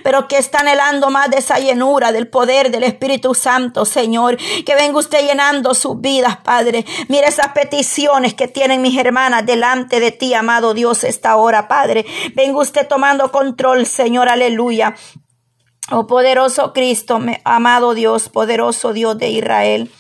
pero 0.04 0.28
que 0.28 0.38
está 0.38 0.60
anhelando 0.60 1.10
más 1.10 1.30
de 1.30 1.38
esa 1.38 1.60
llenura 1.60 2.12
del 2.12 2.28
poder 2.28 2.72
del 2.72 2.84
Espíritu 2.84 3.34
Santo, 3.34 3.86
Señor. 3.86 4.38
Que 4.66 4.76
venga 4.76 5.00
usted 5.00 5.26
llenando 5.26 5.74
sus 5.74 6.00
vidas, 6.00 6.38
Padre. 6.38 6.86
Mira 7.08 7.28
esas 7.28 7.50
peticiones 7.50 8.34
que 8.34 8.48
tienen 8.48 8.82
mis 8.82 8.98
hermanas 8.98 9.46
delante 9.46 10.00
de 10.00 10.12
ti, 10.12 10.34
amado 10.34 10.74
Dios, 10.74 11.04
esta 11.04 11.36
hora, 11.36 11.68
Padre. 11.68 12.06
Venga 12.36 12.60
usted 12.60 12.88
tomando 12.88 13.32
control, 13.32 13.86
Señor, 13.86 14.30
aleluya. 14.30 14.96
Oh 15.92 16.06
poderoso 16.06 16.72
Cristo, 16.72 17.20
amado 17.44 17.96
Dios, 17.96 18.30
poderoso 18.30 18.94
Dios 18.94 19.18
de 19.18 19.30
Israel. 19.30 19.92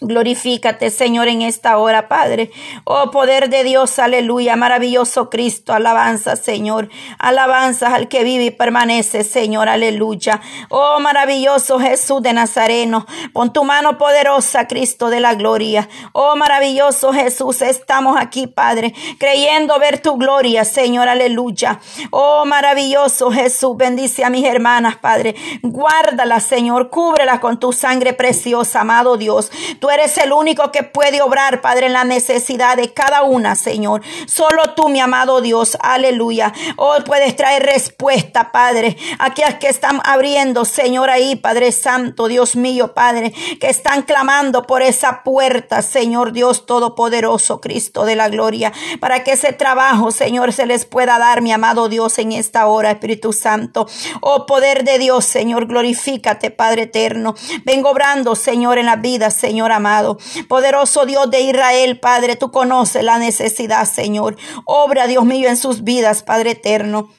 Glorifícate, 0.00 0.90
Señor, 0.90 1.28
en 1.28 1.42
esta 1.42 1.78
hora, 1.78 2.08
Padre. 2.08 2.50
Oh, 2.82 3.12
poder 3.12 3.48
de 3.48 3.62
Dios, 3.62 4.00
aleluya. 4.00 4.56
Maravilloso 4.56 5.30
Cristo, 5.30 5.72
alabanza, 5.72 6.34
Señor. 6.34 6.88
Alabanza 7.18 7.94
al 7.94 8.08
que 8.08 8.24
vive 8.24 8.46
y 8.46 8.50
permanece, 8.50 9.22
Señor, 9.22 9.68
aleluya. 9.68 10.40
Oh, 10.68 10.98
maravilloso 10.98 11.78
Jesús 11.78 12.20
de 12.22 12.32
Nazareno. 12.32 13.06
Pon 13.32 13.52
tu 13.52 13.62
mano 13.62 13.96
poderosa, 13.96 14.66
Cristo 14.66 15.10
de 15.10 15.20
la 15.20 15.36
gloria. 15.36 15.88
Oh, 16.12 16.34
maravilloso 16.34 17.12
Jesús, 17.12 17.62
estamos 17.62 18.16
aquí, 18.20 18.48
Padre, 18.48 18.92
creyendo 19.18 19.78
ver 19.78 20.00
tu 20.00 20.16
gloria, 20.16 20.64
Señor, 20.64 21.08
aleluya. 21.08 21.78
Oh, 22.10 22.44
maravilloso 22.44 23.30
Jesús, 23.30 23.76
bendice 23.76 24.24
a 24.24 24.30
mis 24.30 24.44
hermanas, 24.44 24.96
Padre. 24.96 25.36
Guárdala, 25.62 26.40
Señor, 26.40 26.90
cúbrela 26.90 27.38
con 27.40 27.60
tu 27.60 27.72
sangre 27.72 28.12
preciosa, 28.12 28.80
amado 28.80 29.16
Dios. 29.16 29.52
Tú 29.84 29.90
eres 29.90 30.16
el 30.16 30.32
único 30.32 30.72
que 30.72 30.82
puede 30.82 31.20
obrar, 31.20 31.60
Padre, 31.60 31.88
en 31.88 31.92
la 31.92 32.04
necesidad 32.04 32.78
de 32.78 32.94
cada 32.94 33.22
una, 33.22 33.54
Señor. 33.54 34.00
Solo 34.24 34.72
tú, 34.74 34.88
mi 34.88 34.98
amado 34.98 35.42
Dios, 35.42 35.76
aleluya. 35.78 36.54
Hoy 36.78 37.02
puedes 37.04 37.36
traer 37.36 37.64
respuesta, 37.64 38.50
Padre. 38.50 38.96
Aquellas 39.18 39.56
que 39.56 39.68
están 39.68 40.00
abriendo, 40.02 40.64
Señor, 40.64 41.10
ahí, 41.10 41.36
Padre 41.36 41.70
Santo, 41.70 42.28
Dios 42.28 42.56
mío, 42.56 42.94
Padre, 42.94 43.34
que 43.60 43.68
están 43.68 44.00
clamando 44.04 44.62
por 44.62 44.80
esa 44.80 45.22
puerta, 45.22 45.82
Señor 45.82 46.32
Dios 46.32 46.64
Todopoderoso, 46.64 47.60
Cristo 47.60 48.06
de 48.06 48.16
la 48.16 48.30
gloria, 48.30 48.72
para 49.00 49.22
que 49.22 49.32
ese 49.32 49.52
trabajo, 49.52 50.12
Señor, 50.12 50.54
se 50.54 50.64
les 50.64 50.86
pueda 50.86 51.18
dar, 51.18 51.42
mi 51.42 51.52
amado 51.52 51.90
Dios, 51.90 52.18
en 52.18 52.32
esta 52.32 52.68
hora, 52.68 52.92
Espíritu 52.92 53.34
Santo. 53.34 53.86
Oh, 54.22 54.46
poder 54.46 54.82
de 54.84 54.98
Dios, 54.98 55.26
Señor, 55.26 55.66
glorifícate, 55.66 56.50
Padre 56.50 56.84
eterno. 56.84 57.34
Vengo 57.66 57.90
obrando, 57.90 58.34
Señor, 58.34 58.78
en 58.78 58.86
la 58.86 58.96
vida, 58.96 59.30
Señor 59.30 59.73
amado. 59.76 60.18
Poderoso 60.48 61.06
Dios 61.06 61.30
de 61.30 61.40
Israel, 61.40 62.00
Padre, 62.00 62.36
tú 62.36 62.50
conoces 62.50 63.04
la 63.04 63.18
necesidad, 63.18 63.84
Señor. 63.84 64.36
Obra, 64.64 65.06
Dios 65.06 65.24
mío, 65.24 65.48
en 65.48 65.56
sus 65.56 65.84
vidas, 65.84 66.22
Padre 66.22 66.52
eterno. 66.52 67.10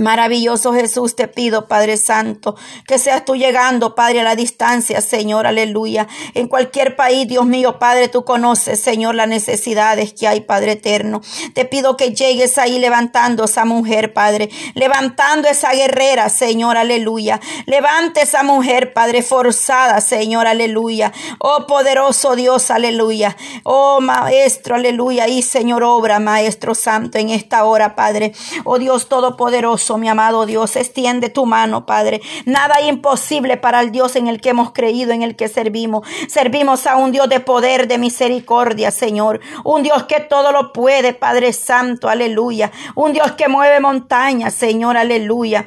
Maravilloso 0.00 0.72
Jesús, 0.72 1.14
te 1.14 1.28
pido, 1.28 1.68
Padre 1.68 1.98
Santo, 1.98 2.56
que 2.86 2.98
seas 2.98 3.22
tú 3.26 3.36
llegando, 3.36 3.94
Padre, 3.94 4.20
a 4.20 4.24
la 4.24 4.34
distancia, 4.34 5.02
Señor, 5.02 5.46
aleluya. 5.46 6.08
En 6.32 6.48
cualquier 6.48 6.96
país, 6.96 7.28
Dios 7.28 7.44
mío, 7.44 7.78
Padre, 7.78 8.08
tú 8.08 8.24
conoces, 8.24 8.80
Señor, 8.80 9.14
las 9.14 9.28
necesidades 9.28 10.14
que 10.14 10.26
hay, 10.26 10.40
Padre 10.40 10.72
eterno. 10.72 11.20
Te 11.52 11.66
pido 11.66 11.98
que 11.98 12.14
llegues 12.14 12.56
ahí 12.56 12.78
levantando 12.78 13.44
esa 13.44 13.66
mujer, 13.66 14.14
Padre, 14.14 14.48
levantando 14.72 15.48
esa 15.48 15.72
guerrera, 15.72 16.30
Señor, 16.30 16.78
aleluya. 16.78 17.38
Levante 17.66 18.22
esa 18.22 18.42
mujer, 18.42 18.94
Padre, 18.94 19.20
forzada, 19.20 20.00
Señor, 20.00 20.46
aleluya. 20.46 21.12
Oh, 21.40 21.66
poderoso 21.66 22.36
Dios, 22.36 22.70
aleluya. 22.70 23.36
Oh, 23.64 24.00
Maestro, 24.00 24.76
aleluya. 24.76 25.28
Y 25.28 25.42
Señor, 25.42 25.82
obra, 25.82 26.20
Maestro 26.20 26.74
Santo, 26.74 27.18
en 27.18 27.28
esta 27.28 27.64
hora, 27.64 27.94
Padre. 27.94 28.32
Oh, 28.64 28.78
Dios 28.78 29.06
Todopoderoso 29.10 29.89
mi 29.98 30.08
amado 30.08 30.46
Dios. 30.46 30.76
Extiende 30.76 31.28
tu 31.28 31.46
mano, 31.46 31.86
Padre. 31.86 32.20
Nada 32.46 32.80
imposible 32.80 33.56
para 33.56 33.80
el 33.80 33.92
Dios 33.92 34.16
en 34.16 34.28
el 34.28 34.40
que 34.40 34.50
hemos 34.50 34.72
creído, 34.72 35.12
en 35.12 35.22
el 35.22 35.36
que 35.36 35.48
servimos. 35.48 36.06
Servimos 36.28 36.86
a 36.86 36.96
un 36.96 37.12
Dios 37.12 37.28
de 37.28 37.40
poder, 37.40 37.88
de 37.88 37.98
misericordia, 37.98 38.90
Señor. 38.90 39.40
Un 39.64 39.82
Dios 39.82 40.04
que 40.04 40.20
todo 40.20 40.52
lo 40.52 40.72
puede, 40.72 41.12
Padre 41.12 41.52
Santo, 41.52 42.08
aleluya. 42.08 42.70
Un 42.94 43.12
Dios 43.12 43.32
que 43.32 43.48
mueve 43.48 43.80
montañas, 43.80 44.54
Señor, 44.54 44.96
aleluya. 44.96 45.66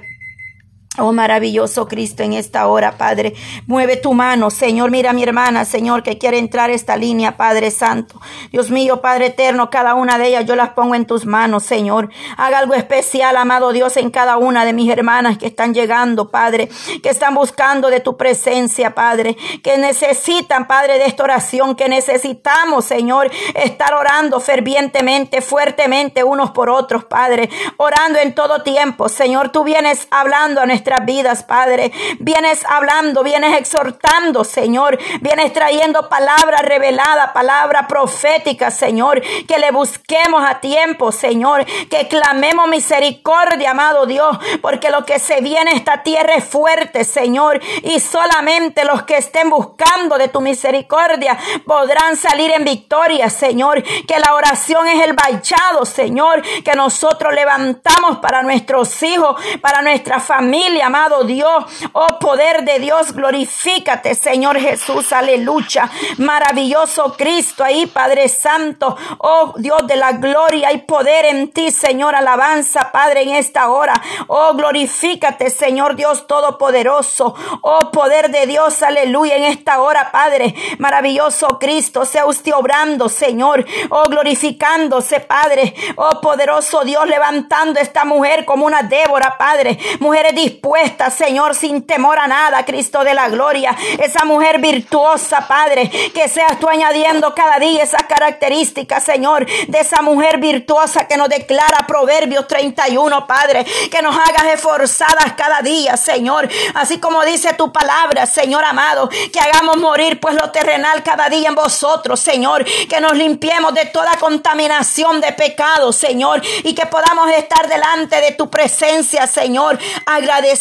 Oh 1.00 1.12
maravilloso 1.12 1.88
Cristo 1.88 2.22
en 2.22 2.34
esta 2.34 2.68
hora, 2.68 3.00
Padre. 3.00 3.34
Mueve 3.66 3.98
tu 3.98 4.14
mano, 4.14 4.52
Señor. 4.52 4.92
Mira 4.92 5.10
a 5.10 5.14
mi 5.14 5.24
hermana, 5.24 5.66
Señor, 5.66 6.04
que 6.04 6.20
quiere 6.20 6.38
entrar 6.38 6.70
esta 6.70 6.98
línea, 6.98 7.36
Padre 7.36 7.72
Santo. 7.72 8.22
Dios 8.52 8.70
mío, 8.70 9.02
Padre 9.02 9.28
eterno, 9.28 9.72
cada 9.72 9.96
una 9.96 10.20
de 10.20 10.28
ellas 10.28 10.46
yo 10.46 10.56
las 10.56 10.70
pongo 10.70 10.94
en 10.94 11.08
tus 11.08 11.26
manos, 11.26 11.64
Señor. 11.64 12.12
Haga 12.38 12.60
algo 12.60 12.76
especial, 12.76 13.38
amado 13.38 13.74
Dios, 13.74 13.98
en 13.98 14.12
cada 14.12 14.38
una 14.38 14.66
de 14.66 14.74
mis 14.74 14.88
hermanas 14.88 15.40
que 15.40 15.48
están 15.48 15.74
llegando, 15.74 16.30
Padre, 16.30 16.70
que 17.02 17.10
están 17.10 17.34
buscando 17.34 17.90
de 17.90 18.00
tu 18.00 18.16
presencia, 18.16 18.94
Padre, 18.94 19.36
que 19.64 19.80
necesitan, 19.80 20.68
Padre, 20.68 21.00
de 21.00 21.06
esta 21.06 21.24
oración, 21.24 21.76
que 21.76 21.90
necesitamos, 21.90 22.86
Señor, 22.86 23.32
estar 23.56 23.96
orando 23.96 24.40
fervientemente, 24.40 25.42
fuertemente 25.42 26.24
unos 26.24 26.52
por 26.52 26.70
otros, 26.70 27.06
Padre, 27.06 27.50
orando 27.78 28.20
en 28.20 28.36
todo 28.36 28.62
tiempo. 28.62 29.10
Señor, 29.10 29.50
tú 29.50 29.64
vienes 29.64 30.08
hablando 30.12 30.62
a 30.62 30.68
nuestra 30.68 30.83
nuestras 30.84 31.06
vidas, 31.06 31.44
Padre. 31.44 31.94
Vienes 32.20 32.66
hablando, 32.66 33.24
vienes 33.24 33.58
exhortando, 33.58 34.44
Señor. 34.44 35.00
Vienes 35.22 35.54
trayendo 35.54 36.10
palabra 36.10 36.58
revelada, 36.58 37.32
palabra 37.32 37.88
profética, 37.88 38.70
Señor. 38.70 39.22
Que 39.48 39.60
le 39.60 39.72
busquemos 39.72 40.44
a 40.46 40.60
tiempo, 40.60 41.14
Señor. 41.14 41.64
Que 41.90 42.10
clamemos 42.10 42.68
misericordia, 42.68 43.72
amado 43.72 44.06
Dios. 44.06 44.38
Porque 44.62 44.90
lo 44.90 45.06
que 45.06 45.20
se 45.20 45.40
viene 45.40 45.72
esta 45.74 46.04
tierra 46.04 46.36
es 46.36 46.44
fuerte, 46.44 47.06
Señor. 47.06 47.62
Y 47.84 48.02
solamente 48.02 48.84
los 48.84 49.04
que 49.04 49.16
estén 49.16 49.50
buscando 49.50 50.18
de 50.18 50.28
tu 50.28 50.42
misericordia 50.42 51.38
podrán 51.66 52.18
salir 52.18 52.52
en 52.52 52.66
victoria, 52.66 53.30
Señor. 53.30 53.82
Que 53.84 54.20
la 54.20 54.34
oración 54.34 54.86
es 54.90 55.02
el 55.06 55.14
bachado, 55.14 55.86
Señor. 55.86 56.42
Que 56.42 56.74
nosotros 56.74 57.34
levantamos 57.34 58.18
para 58.18 58.44
nuestros 58.44 59.02
hijos, 59.02 59.42
para 59.62 59.82
nuestra 59.82 60.20
familia 60.20 60.73
amado 60.82 61.24
Dios. 61.24 61.66
Oh 61.94 62.20
poder 62.20 62.64
de 62.64 62.80
Dios, 62.80 63.14
glorifícate, 63.14 64.16
Señor 64.16 64.60
Jesús, 64.60 65.12
aleluya. 65.12 65.90
Maravilloso 66.18 67.14
Cristo 67.18 67.64
ahí, 67.64 67.86
Padre 67.86 68.28
Santo. 68.30 68.96
Oh 69.20 69.54
Dios 69.58 69.86
de 69.88 69.96
la 69.96 70.14
gloria 70.14 70.72
y 70.72 70.80
poder 70.80 71.26
en 71.26 71.52
ti, 71.52 71.72
Señor. 71.72 72.16
Alabanza, 72.16 72.92
Padre, 72.92 73.24
en 73.24 73.36
esta 73.36 73.70
hora. 73.70 73.94
Oh, 74.28 74.54
glorifícate, 74.54 75.50
Señor 75.50 75.96
Dios 75.96 76.28
Todopoderoso. 76.28 77.36
Oh 77.62 77.92
poder 77.92 78.30
de 78.30 78.46
Dios, 78.48 78.82
aleluya, 78.82 79.36
en 79.36 79.44
esta 79.44 79.82
hora, 79.82 80.12
Padre. 80.12 80.56
Maravilloso 80.80 81.60
Cristo, 81.60 82.06
sea 82.06 82.26
usted 82.26 82.54
obrando, 82.54 83.10
Señor. 83.10 83.66
Oh, 83.90 84.04
glorificándose, 84.10 85.20
Padre. 85.20 85.74
Oh, 85.96 86.22
poderoso 86.22 86.84
Dios, 86.84 87.08
levantando 87.08 87.80
esta 87.80 88.06
mujer 88.06 88.46
como 88.46 88.66
una 88.66 88.84
Débora, 88.84 89.38
Padre. 89.38 89.78
Mujeres 90.00 90.36
dispuestas 90.36 90.63
Señor, 91.12 91.56
sin 91.56 91.86
temor 91.86 92.18
a 92.18 92.28
nada, 92.28 92.64
Cristo 92.64 93.04
de 93.04 93.14
la 93.14 93.28
gloria. 93.28 93.76
Esa 94.00 94.24
mujer 94.24 94.60
virtuosa, 94.60 95.46
Padre, 95.46 95.90
que 96.14 96.30
seas 96.30 96.58
tú 96.58 96.70
añadiendo 96.70 97.36
cada 97.36 97.60
día 97.60 97.84
esas 97.84 98.04
características, 98.04 99.04
Señor, 99.04 99.46
de 99.46 99.80
esa 99.80 100.02
mujer 100.02 100.38
virtuosa 100.40 101.06
que 101.06 101.18
nos 101.18 101.28
declara 101.28 101.86
Proverbios 101.86 102.48
31, 102.48 103.28
Padre, 103.28 103.66
que 103.92 104.02
nos 104.02 104.16
hagas 104.16 104.54
esforzadas 104.54 105.34
cada 105.36 105.62
día, 105.62 105.98
Señor, 105.98 106.48
así 106.76 106.98
como 106.98 107.24
dice 107.26 107.54
tu 107.54 107.74
palabra, 107.74 108.26
Señor 108.26 108.64
amado, 108.64 109.10
que 109.10 109.40
hagamos 109.40 109.78
morir 109.78 110.20
pues 110.22 110.36
lo 110.36 110.50
terrenal 110.52 111.04
cada 111.04 111.28
día 111.28 111.50
en 111.50 111.56
vosotros, 111.56 112.22
Señor, 112.22 112.64
que 112.64 113.02
nos 113.02 113.14
limpiemos 113.14 113.74
de 113.74 113.88
toda 113.88 114.18
contaminación 114.18 115.20
de 115.20 115.34
pecado, 115.34 115.92
Señor, 115.92 116.42
y 116.64 116.74
que 116.74 116.86
podamos 116.86 117.30
estar 117.32 117.68
delante 117.68 118.22
de 118.22 118.32
tu 118.32 118.50
presencia, 118.50 119.28
Señor, 119.28 119.78
agradecidos 120.06 120.53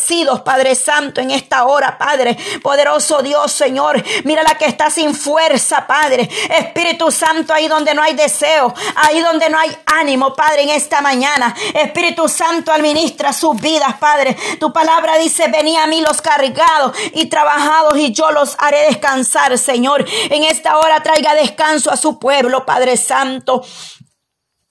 Padre 0.45 0.75
Santo, 0.75 1.21
en 1.21 1.31
esta 1.31 1.65
hora, 1.65 1.99
Padre. 1.99 2.37
Poderoso 2.63 3.23
Dios, 3.23 3.53
Señor. 3.53 4.03
Mira 4.25 4.43
la 4.43 4.57
que 4.57 4.67
está 4.67 4.91
sin 4.91 5.15
fuerza, 5.15 5.87
Padre. 5.87 6.29
Espíritu 6.51 7.11
Santo, 7.11 7.53
ahí 7.53 7.69
donde 7.69 7.95
no 7.95 8.03
hay 8.03 8.15
deseo, 8.15 8.75
ahí 8.97 9.21
donde 9.21 9.49
no 9.49 9.59
hay 9.59 9.77
ánimo, 9.87 10.35
Padre, 10.35 10.63
en 10.63 10.71
esta 10.71 11.01
mañana. 11.01 11.55
Espíritu 11.75 12.29
Santo, 12.29 12.73
administra 12.73 13.33
sus 13.33 13.61
vidas, 13.61 13.95
Padre. 13.99 14.37
Tu 14.59 14.73
palabra 14.73 15.19
dice, 15.19 15.49
venid 15.49 15.77
a 15.77 15.87
mí 15.87 16.01
los 16.01 16.21
cargados 16.21 16.97
y 17.13 17.27
trabajados 17.27 17.97
y 17.97 18.13
yo 18.13 18.31
los 18.31 18.57
haré 18.59 18.87
descansar, 18.87 19.57
Señor. 19.59 20.05
En 20.31 20.45
esta 20.45 20.79
hora 20.79 21.03
traiga 21.03 21.35
descanso 21.35 21.91
a 21.91 21.97
su 21.97 22.19
pueblo, 22.19 22.65
Padre 22.65 22.97
Santo. 22.97 23.63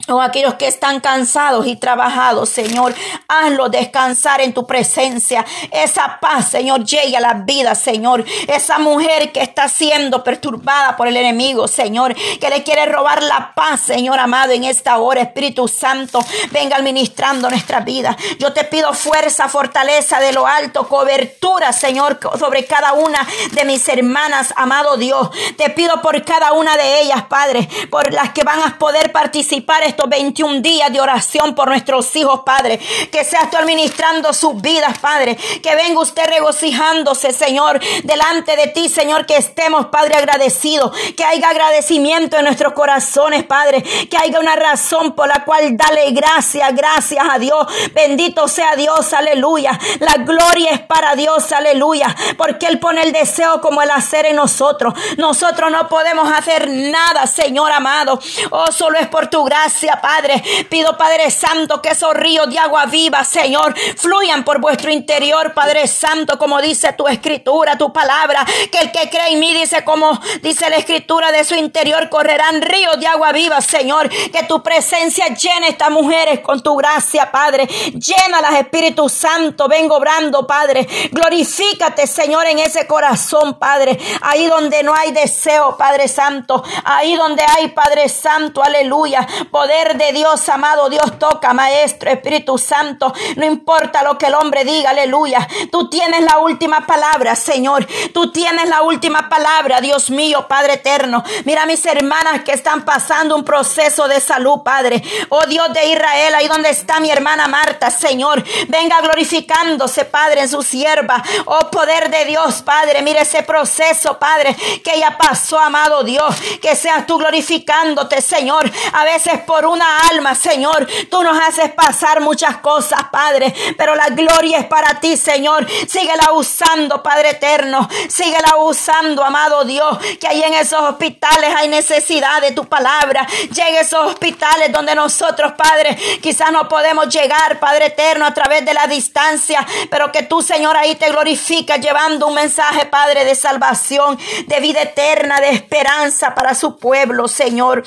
Oh, 0.07 0.19
aquellos 0.19 0.55
que 0.55 0.67
están 0.67 0.99
cansados 0.99 1.67
y 1.67 1.75
trabajados, 1.75 2.49
Señor, 2.49 2.93
hazlo 3.27 3.69
descansar 3.69 4.41
en 4.41 4.53
tu 4.53 4.65
presencia. 4.65 5.45
Esa 5.71 6.19
paz, 6.19 6.49
Señor, 6.49 6.83
llegue 6.83 7.15
a 7.17 7.21
la 7.21 7.33
vida, 7.33 7.75
Señor. 7.75 8.25
Esa 8.47 8.79
mujer 8.79 9.31
que 9.31 9.41
está 9.41 9.69
siendo 9.69 10.23
perturbada 10.23 10.97
por 10.97 11.07
el 11.07 11.17
enemigo, 11.17 11.67
Señor, 11.67 12.15
que 12.15 12.49
le 12.49 12.63
quiere 12.63 12.85
robar 12.87 13.21
la 13.23 13.53
paz, 13.53 13.81
Señor 13.81 14.19
amado, 14.19 14.53
en 14.53 14.63
esta 14.63 14.97
hora, 14.97 15.21
Espíritu 15.21 15.67
Santo, 15.67 16.19
venga 16.51 16.77
administrando 16.77 17.49
nuestra 17.49 17.81
vida. 17.81 18.17
Yo 18.39 18.53
te 18.53 18.63
pido 18.63 18.93
fuerza, 18.93 19.49
fortaleza 19.49 20.19
de 20.19 20.33
lo 20.33 20.47
alto, 20.47 20.87
cobertura, 20.87 21.73
Señor, 21.73 22.19
sobre 22.39 22.65
cada 22.65 22.93
una 22.93 23.25
de 23.51 23.65
mis 23.65 23.87
hermanas, 23.87 24.53
amado 24.55 24.97
Dios. 24.97 25.29
Te 25.57 25.69
pido 25.69 26.01
por 26.01 26.23
cada 26.25 26.53
una 26.53 26.75
de 26.75 27.01
ellas, 27.01 27.23
Padre, 27.29 27.69
por 27.89 28.11
las 28.13 28.31
que 28.31 28.43
van 28.43 28.61
a 28.61 28.77
poder 28.77 29.11
participar 29.11 29.83
estos 29.91 30.09
21 30.09 30.61
días 30.61 30.91
de 30.91 30.99
oración 30.99 31.53
por 31.53 31.67
nuestros 31.67 32.15
hijos, 32.15 32.41
Padre. 32.45 32.79
Que 33.11 33.23
seas 33.23 33.49
tú 33.49 33.57
administrando 33.57 34.33
sus 34.33 34.59
vidas, 34.61 34.97
Padre. 34.99 35.35
Que 35.35 35.75
venga 35.75 35.99
usted 35.99 36.25
regocijándose, 36.27 37.31
Señor, 37.31 37.79
delante 38.03 38.55
de 38.55 38.67
ti, 38.67 38.89
Señor. 38.89 39.25
Que 39.25 39.37
estemos, 39.37 39.87
Padre, 39.87 40.15
agradecidos. 40.15 40.95
Que 41.15 41.23
haya 41.23 41.49
agradecimiento 41.49 42.37
en 42.37 42.45
nuestros 42.45 42.73
corazones, 42.73 43.43
Padre. 43.43 43.83
Que 44.09 44.17
haya 44.17 44.39
una 44.39 44.55
razón 44.55 45.13
por 45.13 45.27
la 45.27 45.43
cual 45.43 45.75
dale 45.77 46.11
gracias, 46.11 46.73
gracias 46.73 47.25
a 47.29 47.37
Dios. 47.37 47.67
Bendito 47.93 48.47
sea 48.47 48.75
Dios, 48.75 49.13
aleluya. 49.13 49.77
La 49.99 50.23
gloria 50.23 50.71
es 50.71 50.79
para 50.81 51.15
Dios, 51.15 51.51
aleluya. 51.51 52.15
Porque 52.37 52.67
Él 52.67 52.79
pone 52.79 53.01
el 53.01 53.11
deseo 53.11 53.61
como 53.61 53.81
el 53.81 53.91
hacer 53.91 54.25
en 54.25 54.37
nosotros. 54.37 54.93
Nosotros 55.17 55.69
no 55.71 55.87
podemos 55.87 56.31
hacer 56.31 56.69
nada, 56.69 57.27
Señor 57.27 57.71
amado. 57.71 58.19
Oh, 58.51 58.71
solo 58.71 58.97
es 58.97 59.07
por 59.07 59.27
tu 59.27 59.43
gracia 59.43 59.80
Padre. 60.01 60.41
Pido, 60.69 60.97
Padre 60.97 61.31
Santo, 61.31 61.81
que 61.81 61.89
esos 61.89 62.13
ríos 62.13 62.49
de 62.49 62.59
agua 62.59 62.85
viva, 62.85 63.23
Señor, 63.23 63.73
fluyan 63.97 64.43
por 64.43 64.59
vuestro 64.59 64.91
interior, 64.91 65.53
Padre 65.53 65.87
Santo, 65.87 66.37
como 66.37 66.61
dice 66.61 66.93
tu 66.93 67.07
escritura, 67.07 67.77
tu 67.77 67.91
palabra. 67.91 68.45
Que 68.71 68.79
el 68.79 68.91
que 68.91 69.09
cree 69.09 69.33
en 69.33 69.39
mí, 69.39 69.53
dice 69.53 69.83
como 69.83 70.19
dice 70.41 70.69
la 70.69 70.77
escritura, 70.77 71.31
de 71.31 71.43
su 71.43 71.55
interior 71.55 72.09
correrán 72.09 72.61
ríos 72.61 72.99
de 72.99 73.07
agua 73.07 73.31
viva, 73.31 73.61
Señor. 73.61 74.09
Que 74.09 74.43
tu 74.47 74.61
presencia 74.63 75.27
llene 75.27 75.69
estas 75.69 75.91
mujeres 75.91 76.39
con 76.39 76.61
tu 76.61 76.75
gracia, 76.75 77.31
Padre. 77.31 77.67
Llena 77.67 78.41
las 78.41 78.55
Espíritu 78.55 79.09
Santo. 79.09 79.67
Vengo 79.67 79.95
obrando, 79.97 80.45
Padre. 80.47 80.87
Glorifícate, 81.11 82.07
Señor, 82.07 82.45
en 82.47 82.59
ese 82.59 82.87
corazón, 82.87 83.57
Padre. 83.59 83.97
Ahí 84.21 84.47
donde 84.47 84.83
no 84.83 84.93
hay 84.93 85.11
deseo, 85.11 85.77
Padre 85.77 86.07
Santo. 86.07 86.63
Ahí 86.83 87.15
donde 87.15 87.43
hay, 87.43 87.69
Padre 87.69 88.09
Santo, 88.09 88.63
aleluya. 88.63 89.27
Poder 89.51 89.70
de 89.71 90.11
Dios, 90.11 90.49
amado 90.49 90.89
Dios, 90.89 91.17
toca, 91.17 91.53
Maestro, 91.53 92.11
Espíritu 92.11 92.57
Santo. 92.57 93.13
No 93.37 93.45
importa 93.45 94.03
lo 94.03 94.17
que 94.17 94.25
el 94.25 94.33
hombre 94.33 94.65
diga, 94.65 94.89
aleluya. 94.89 95.47
Tú 95.71 95.89
tienes 95.89 96.21
la 96.23 96.39
última 96.39 96.85
palabra, 96.85 97.37
Señor. 97.37 97.87
Tú 98.13 98.33
tienes 98.33 98.67
la 98.67 98.81
última 98.81 99.29
palabra, 99.29 99.79
Dios 99.79 100.09
mío, 100.09 100.45
Padre 100.49 100.73
eterno. 100.73 101.23
Mira 101.45 101.65
mis 101.65 101.85
hermanas 101.85 102.43
que 102.43 102.51
están 102.51 102.83
pasando 102.83 103.33
un 103.33 103.45
proceso 103.45 104.09
de 104.09 104.19
salud, 104.19 104.61
Padre. 104.61 105.01
Oh 105.29 105.45
Dios 105.45 105.71
de 105.71 105.85
Israel, 105.85 106.35
ahí 106.35 106.49
donde 106.49 106.69
está 106.69 106.99
mi 106.99 107.09
hermana 107.09 107.47
Marta, 107.47 107.89
Señor. 107.89 108.43
Venga 108.67 108.99
glorificándose, 108.99 110.03
Padre, 110.03 110.41
en 110.41 110.49
su 110.49 110.63
sierva. 110.63 111.23
Oh 111.45 111.71
poder 111.71 112.11
de 112.11 112.25
Dios, 112.25 112.61
Padre. 112.61 113.01
Mira 113.03 113.21
ese 113.21 113.43
proceso, 113.43 114.19
Padre, 114.19 114.53
que 114.83 114.95
ella 114.95 115.17
pasó, 115.17 115.57
amado 115.59 116.03
Dios. 116.03 116.35
Que 116.61 116.75
seas 116.75 117.07
tú 117.07 117.17
glorificándote, 117.17 118.21
Señor. 118.21 118.69
A 118.91 119.05
veces 119.05 119.39
por 119.45 119.60
una 119.65 119.99
alma, 120.09 120.35
Señor. 120.35 120.87
Tú 121.09 121.23
nos 121.23 121.37
haces 121.39 121.71
pasar 121.71 122.21
muchas 122.21 122.57
cosas, 122.57 122.99
Padre, 123.11 123.53
pero 123.77 123.95
la 123.95 124.07
gloria 124.09 124.59
es 124.59 124.65
para 124.65 124.99
ti, 124.99 125.17
Señor. 125.17 125.67
Síguela 125.87 126.31
usando, 126.33 127.01
Padre 127.03 127.31
eterno. 127.31 127.87
Síguela 128.09 128.57
usando, 128.57 129.23
amado 129.23 129.63
Dios, 129.65 129.97
que 130.19 130.27
ahí 130.27 130.43
en 130.43 130.53
esos 130.53 130.81
hospitales 130.81 131.53
hay 131.55 131.67
necesidad 131.67 132.41
de 132.41 132.51
tu 132.51 132.65
palabra. 132.65 133.25
Llegue 133.53 133.79
a 133.79 133.81
esos 133.81 134.05
hospitales 134.07 134.71
donde 134.71 134.95
nosotros, 134.95 135.53
Padre, 135.53 135.97
quizás 136.21 136.51
no 136.51 136.67
podemos 136.67 137.09
llegar, 137.09 137.59
Padre 137.59 137.87
eterno, 137.87 138.25
a 138.25 138.33
través 138.33 138.65
de 138.65 138.73
la 138.73 138.87
distancia, 138.87 139.65
pero 139.89 140.11
que 140.11 140.23
tú, 140.23 140.41
Señor, 140.41 140.77
ahí 140.77 140.95
te 140.95 141.09
glorificas 141.09 141.79
llevando 141.79 142.27
un 142.27 142.35
mensaje, 142.35 142.85
Padre, 142.85 143.25
de 143.25 143.35
salvación, 143.35 144.17
de 144.47 144.59
vida 144.59 144.81
eterna, 144.81 145.39
de 145.39 145.49
esperanza 145.49 146.33
para 146.35 146.55
su 146.55 146.77
pueblo, 146.77 147.27
Señor. 147.27 147.83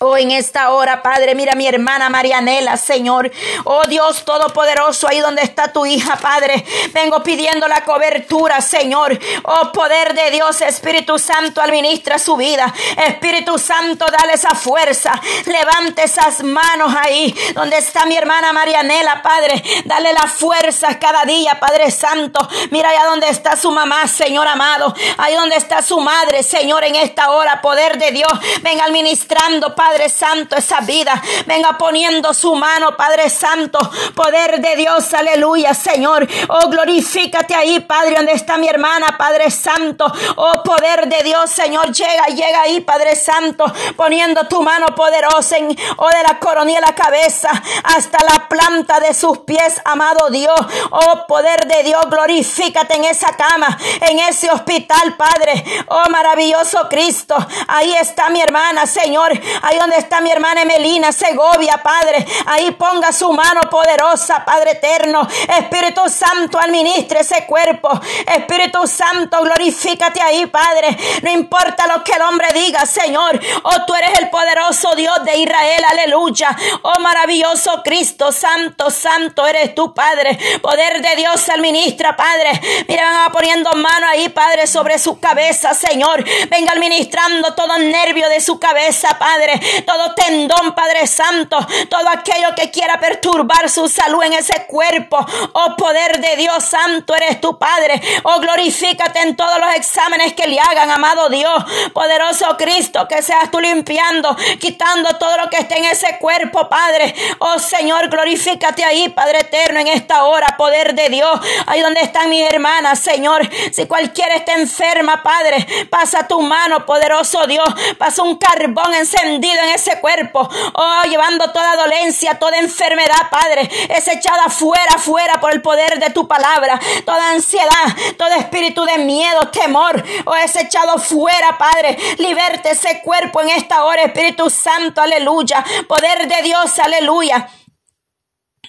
Oh, 0.00 0.16
en 0.16 0.32
esta 0.32 0.70
hora, 0.70 1.02
Padre, 1.02 1.36
mira 1.36 1.54
mi 1.54 1.68
hermana 1.68 2.10
Marianela, 2.10 2.76
Señor. 2.76 3.30
Oh 3.62 3.82
Dios 3.88 4.24
Todopoderoso, 4.24 5.06
ahí 5.06 5.20
donde 5.20 5.42
está 5.42 5.72
tu 5.72 5.86
hija, 5.86 6.16
Padre. 6.16 6.64
Vengo 6.92 7.22
pidiendo 7.22 7.68
la 7.68 7.84
cobertura, 7.84 8.60
Señor. 8.60 9.16
Oh 9.44 9.70
poder 9.72 10.12
de 10.14 10.32
Dios, 10.32 10.60
Espíritu 10.62 11.16
Santo, 11.16 11.62
administra 11.62 12.18
su 12.18 12.36
vida. 12.36 12.74
Espíritu 13.06 13.56
Santo, 13.56 14.06
dale 14.06 14.32
esa 14.32 14.56
fuerza. 14.56 15.12
Levante 15.46 16.02
esas 16.02 16.42
manos 16.42 16.92
ahí 16.96 17.32
donde 17.54 17.78
está 17.78 18.04
mi 18.04 18.16
hermana 18.16 18.52
Marianela, 18.52 19.22
Padre. 19.22 19.62
Dale 19.84 20.12
la 20.12 20.26
fuerza 20.26 20.98
cada 20.98 21.24
día, 21.24 21.60
Padre 21.60 21.92
Santo. 21.92 22.46
Mira 22.72 22.88
allá 22.88 23.04
donde 23.04 23.28
está 23.28 23.56
su 23.56 23.70
mamá, 23.70 24.08
Señor 24.08 24.48
amado. 24.48 24.92
Ahí 25.18 25.34
donde 25.36 25.54
está 25.54 25.82
su 25.82 26.00
madre, 26.00 26.42
Señor, 26.42 26.82
en 26.82 26.96
esta 26.96 27.30
hora, 27.30 27.62
poder 27.62 27.96
de 27.96 28.10
Dios. 28.10 28.32
Venga 28.62 28.86
administrando, 28.86 29.72
Padre 29.76 29.83
Padre 29.84 30.08
Santo, 30.08 30.56
esa 30.56 30.80
vida. 30.80 31.22
Venga 31.44 31.76
poniendo 31.76 32.32
su 32.32 32.54
mano, 32.54 32.96
Padre 32.96 33.28
Santo. 33.28 33.78
Poder 34.14 34.58
de 34.62 34.76
Dios, 34.76 35.12
aleluya, 35.12 35.74
Señor. 35.74 36.26
Oh, 36.48 36.70
glorifícate 36.70 37.54
ahí, 37.54 37.80
Padre, 37.80 38.16
donde 38.16 38.32
está 38.32 38.56
mi 38.56 38.66
hermana, 38.66 39.18
Padre 39.18 39.50
Santo. 39.50 40.10
Oh, 40.36 40.62
poder 40.62 41.06
de 41.06 41.22
Dios, 41.22 41.50
Señor, 41.50 41.92
llega, 41.92 42.24
llega 42.28 42.62
ahí, 42.62 42.80
Padre 42.80 43.14
Santo, 43.14 43.66
poniendo 43.94 44.48
tu 44.48 44.62
mano 44.62 44.86
poderosa 44.94 45.58
en, 45.58 45.76
oh, 45.98 46.08
de 46.08 46.22
la 46.22 46.38
coronilla 46.38 46.80
la 46.80 46.94
cabeza 46.94 47.50
hasta 47.82 48.24
la 48.24 48.48
planta 48.48 49.00
de 49.00 49.12
sus 49.12 49.40
pies, 49.40 49.82
amado 49.84 50.30
Dios. 50.30 50.58
Oh, 50.92 51.26
poder 51.28 51.66
de 51.66 51.82
Dios, 51.82 52.08
glorifícate 52.08 52.96
en 52.96 53.04
esa 53.04 53.36
cama, 53.36 53.76
en 54.00 54.18
ese 54.20 54.50
hospital, 54.50 55.14
Padre. 55.18 55.62
Oh, 55.88 56.08
maravilloso 56.08 56.88
Cristo. 56.88 57.36
Ahí 57.68 57.92
está 58.00 58.30
mi 58.30 58.40
hermana, 58.40 58.86
Señor. 58.86 59.38
Ahí 59.74 59.80
donde 59.80 59.96
está 59.96 60.20
mi 60.20 60.30
hermana 60.30 60.62
Emelina 60.62 61.10
Segovia, 61.10 61.80
Padre. 61.82 62.24
Ahí 62.46 62.70
ponga 62.72 63.10
su 63.12 63.32
mano 63.32 63.62
poderosa, 63.68 64.44
Padre 64.44 64.72
eterno. 64.72 65.26
Espíritu 65.58 66.02
Santo, 66.08 66.60
administre 66.60 67.20
ese 67.20 67.44
cuerpo. 67.44 67.90
Espíritu 68.24 68.86
Santo, 68.86 69.42
glorifícate 69.42 70.22
ahí, 70.22 70.46
Padre. 70.46 70.96
No 71.22 71.32
importa 71.32 71.88
lo 71.88 72.04
que 72.04 72.12
el 72.12 72.22
hombre 72.22 72.46
diga, 72.54 72.86
Señor. 72.86 73.40
Oh, 73.64 73.84
tú 73.84 73.96
eres 73.96 74.16
el 74.20 74.30
poderoso 74.30 74.94
Dios 74.94 75.24
de 75.24 75.38
Israel, 75.38 75.84
aleluya. 75.90 76.56
Oh, 76.82 77.00
maravilloso 77.00 77.82
Cristo, 77.82 78.30
Santo, 78.30 78.90
Santo 78.90 79.44
eres 79.44 79.74
tú, 79.74 79.92
Padre. 79.92 80.38
Poder 80.62 81.02
de 81.02 81.16
Dios 81.16 81.48
administra, 81.48 82.16
Padre. 82.16 82.60
Mira, 82.86 83.02
van 83.10 83.32
poniendo 83.32 83.72
mano 83.72 84.06
ahí, 84.06 84.28
Padre, 84.28 84.68
sobre 84.68 85.00
su 85.00 85.18
cabeza, 85.18 85.74
Señor. 85.74 86.24
Venga 86.48 86.70
administrando 86.70 87.54
todo 87.54 87.76
nervio 87.78 88.28
de 88.28 88.40
su 88.40 88.60
cabeza, 88.60 89.18
Padre 89.18 89.63
todo 89.86 90.14
tendón, 90.14 90.74
Padre 90.74 91.06
Santo, 91.06 91.56
todo 91.88 92.08
aquello 92.08 92.54
que 92.56 92.70
quiera 92.70 92.98
perturbar 92.98 93.68
su 93.68 93.88
salud 93.88 94.22
en 94.22 94.34
ese 94.34 94.66
cuerpo. 94.66 95.24
Oh 95.52 95.76
poder 95.76 96.20
de 96.20 96.36
Dios 96.36 96.64
Santo, 96.64 97.14
eres 97.14 97.40
tu 97.40 97.58
Padre. 97.58 98.00
Oh 98.24 98.40
glorifícate 98.40 99.20
en 99.20 99.36
todos 99.36 99.58
los 99.58 99.74
exámenes 99.74 100.34
que 100.34 100.46
le 100.46 100.58
hagan, 100.60 100.90
amado 100.90 101.28
Dios. 101.28 101.64
Poderoso 101.92 102.56
Cristo, 102.56 103.06
que 103.08 103.22
seas 103.22 103.50
tú 103.50 103.60
limpiando, 103.60 104.36
quitando 104.60 105.16
todo 105.18 105.36
lo 105.36 105.50
que 105.50 105.58
esté 105.58 105.78
en 105.78 105.84
ese 105.86 106.18
cuerpo, 106.18 106.68
Padre. 106.68 107.14
Oh 107.38 107.58
Señor, 107.58 108.08
glorifícate 108.08 108.84
ahí, 108.84 109.08
Padre 109.08 109.40
eterno, 109.40 109.80
en 109.80 109.88
esta 109.88 110.24
hora, 110.24 110.56
poder 110.56 110.94
de 110.94 111.08
Dios. 111.08 111.40
Ahí 111.66 111.80
donde 111.80 112.00
están 112.00 112.30
mis 112.30 112.48
hermanas, 112.50 112.98
Señor. 113.00 113.48
Si 113.72 113.86
cualquiera 113.86 114.34
está 114.34 114.54
enferma, 114.54 115.22
Padre, 115.22 115.66
pasa 115.90 116.26
tu 116.26 116.40
mano, 116.40 116.84
poderoso 116.86 117.46
Dios. 117.46 117.68
Pasa 117.98 118.22
un 118.22 118.36
carbón 118.36 118.94
encendido 118.94 119.53
en 119.62 119.70
ese 119.70 120.00
cuerpo. 120.00 120.48
Oh, 120.74 121.02
llevando 121.08 121.52
toda 121.52 121.76
dolencia, 121.76 122.38
toda 122.38 122.58
enfermedad, 122.58 123.30
Padre, 123.30 123.70
es 123.88 124.08
echada 124.08 124.48
fuera, 124.48 124.98
fuera 124.98 125.40
por 125.40 125.52
el 125.52 125.62
poder 125.62 125.98
de 125.98 126.10
tu 126.10 126.26
palabra. 126.26 126.80
Toda 127.04 127.30
ansiedad, 127.30 127.86
todo 128.18 128.30
espíritu 128.30 128.84
de 128.84 128.98
miedo, 128.98 129.50
temor, 129.50 130.02
oh, 130.24 130.34
es 130.36 130.56
echado 130.56 130.98
fuera, 130.98 131.56
Padre. 131.58 131.96
Liberte 132.18 132.70
ese 132.72 133.00
cuerpo 133.02 133.40
en 133.40 133.50
esta 133.50 133.84
hora, 133.84 134.02
Espíritu 134.02 134.50
Santo, 134.50 135.00
aleluya. 135.00 135.64
Poder 135.88 136.28
de 136.28 136.42
Dios, 136.42 136.78
aleluya. 136.78 137.48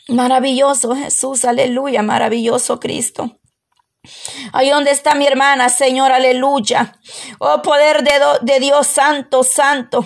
Maravilloso 0.07 0.95
Jesús, 0.95 1.45
aleluya, 1.45 2.03
maravilloso 2.03 2.79
Cristo. 2.79 3.39
Ahí 4.53 4.69
donde 4.69 4.91
está 4.91 5.15
mi 5.15 5.25
hermana, 5.25 5.69
Señor, 5.69 6.11
aleluya. 6.11 6.99
Oh 7.39 7.61
poder 7.61 8.03
de, 8.03 8.11
de 8.41 8.59
Dios 8.59 8.87
Santo, 8.87 9.43
Santo. 9.43 10.05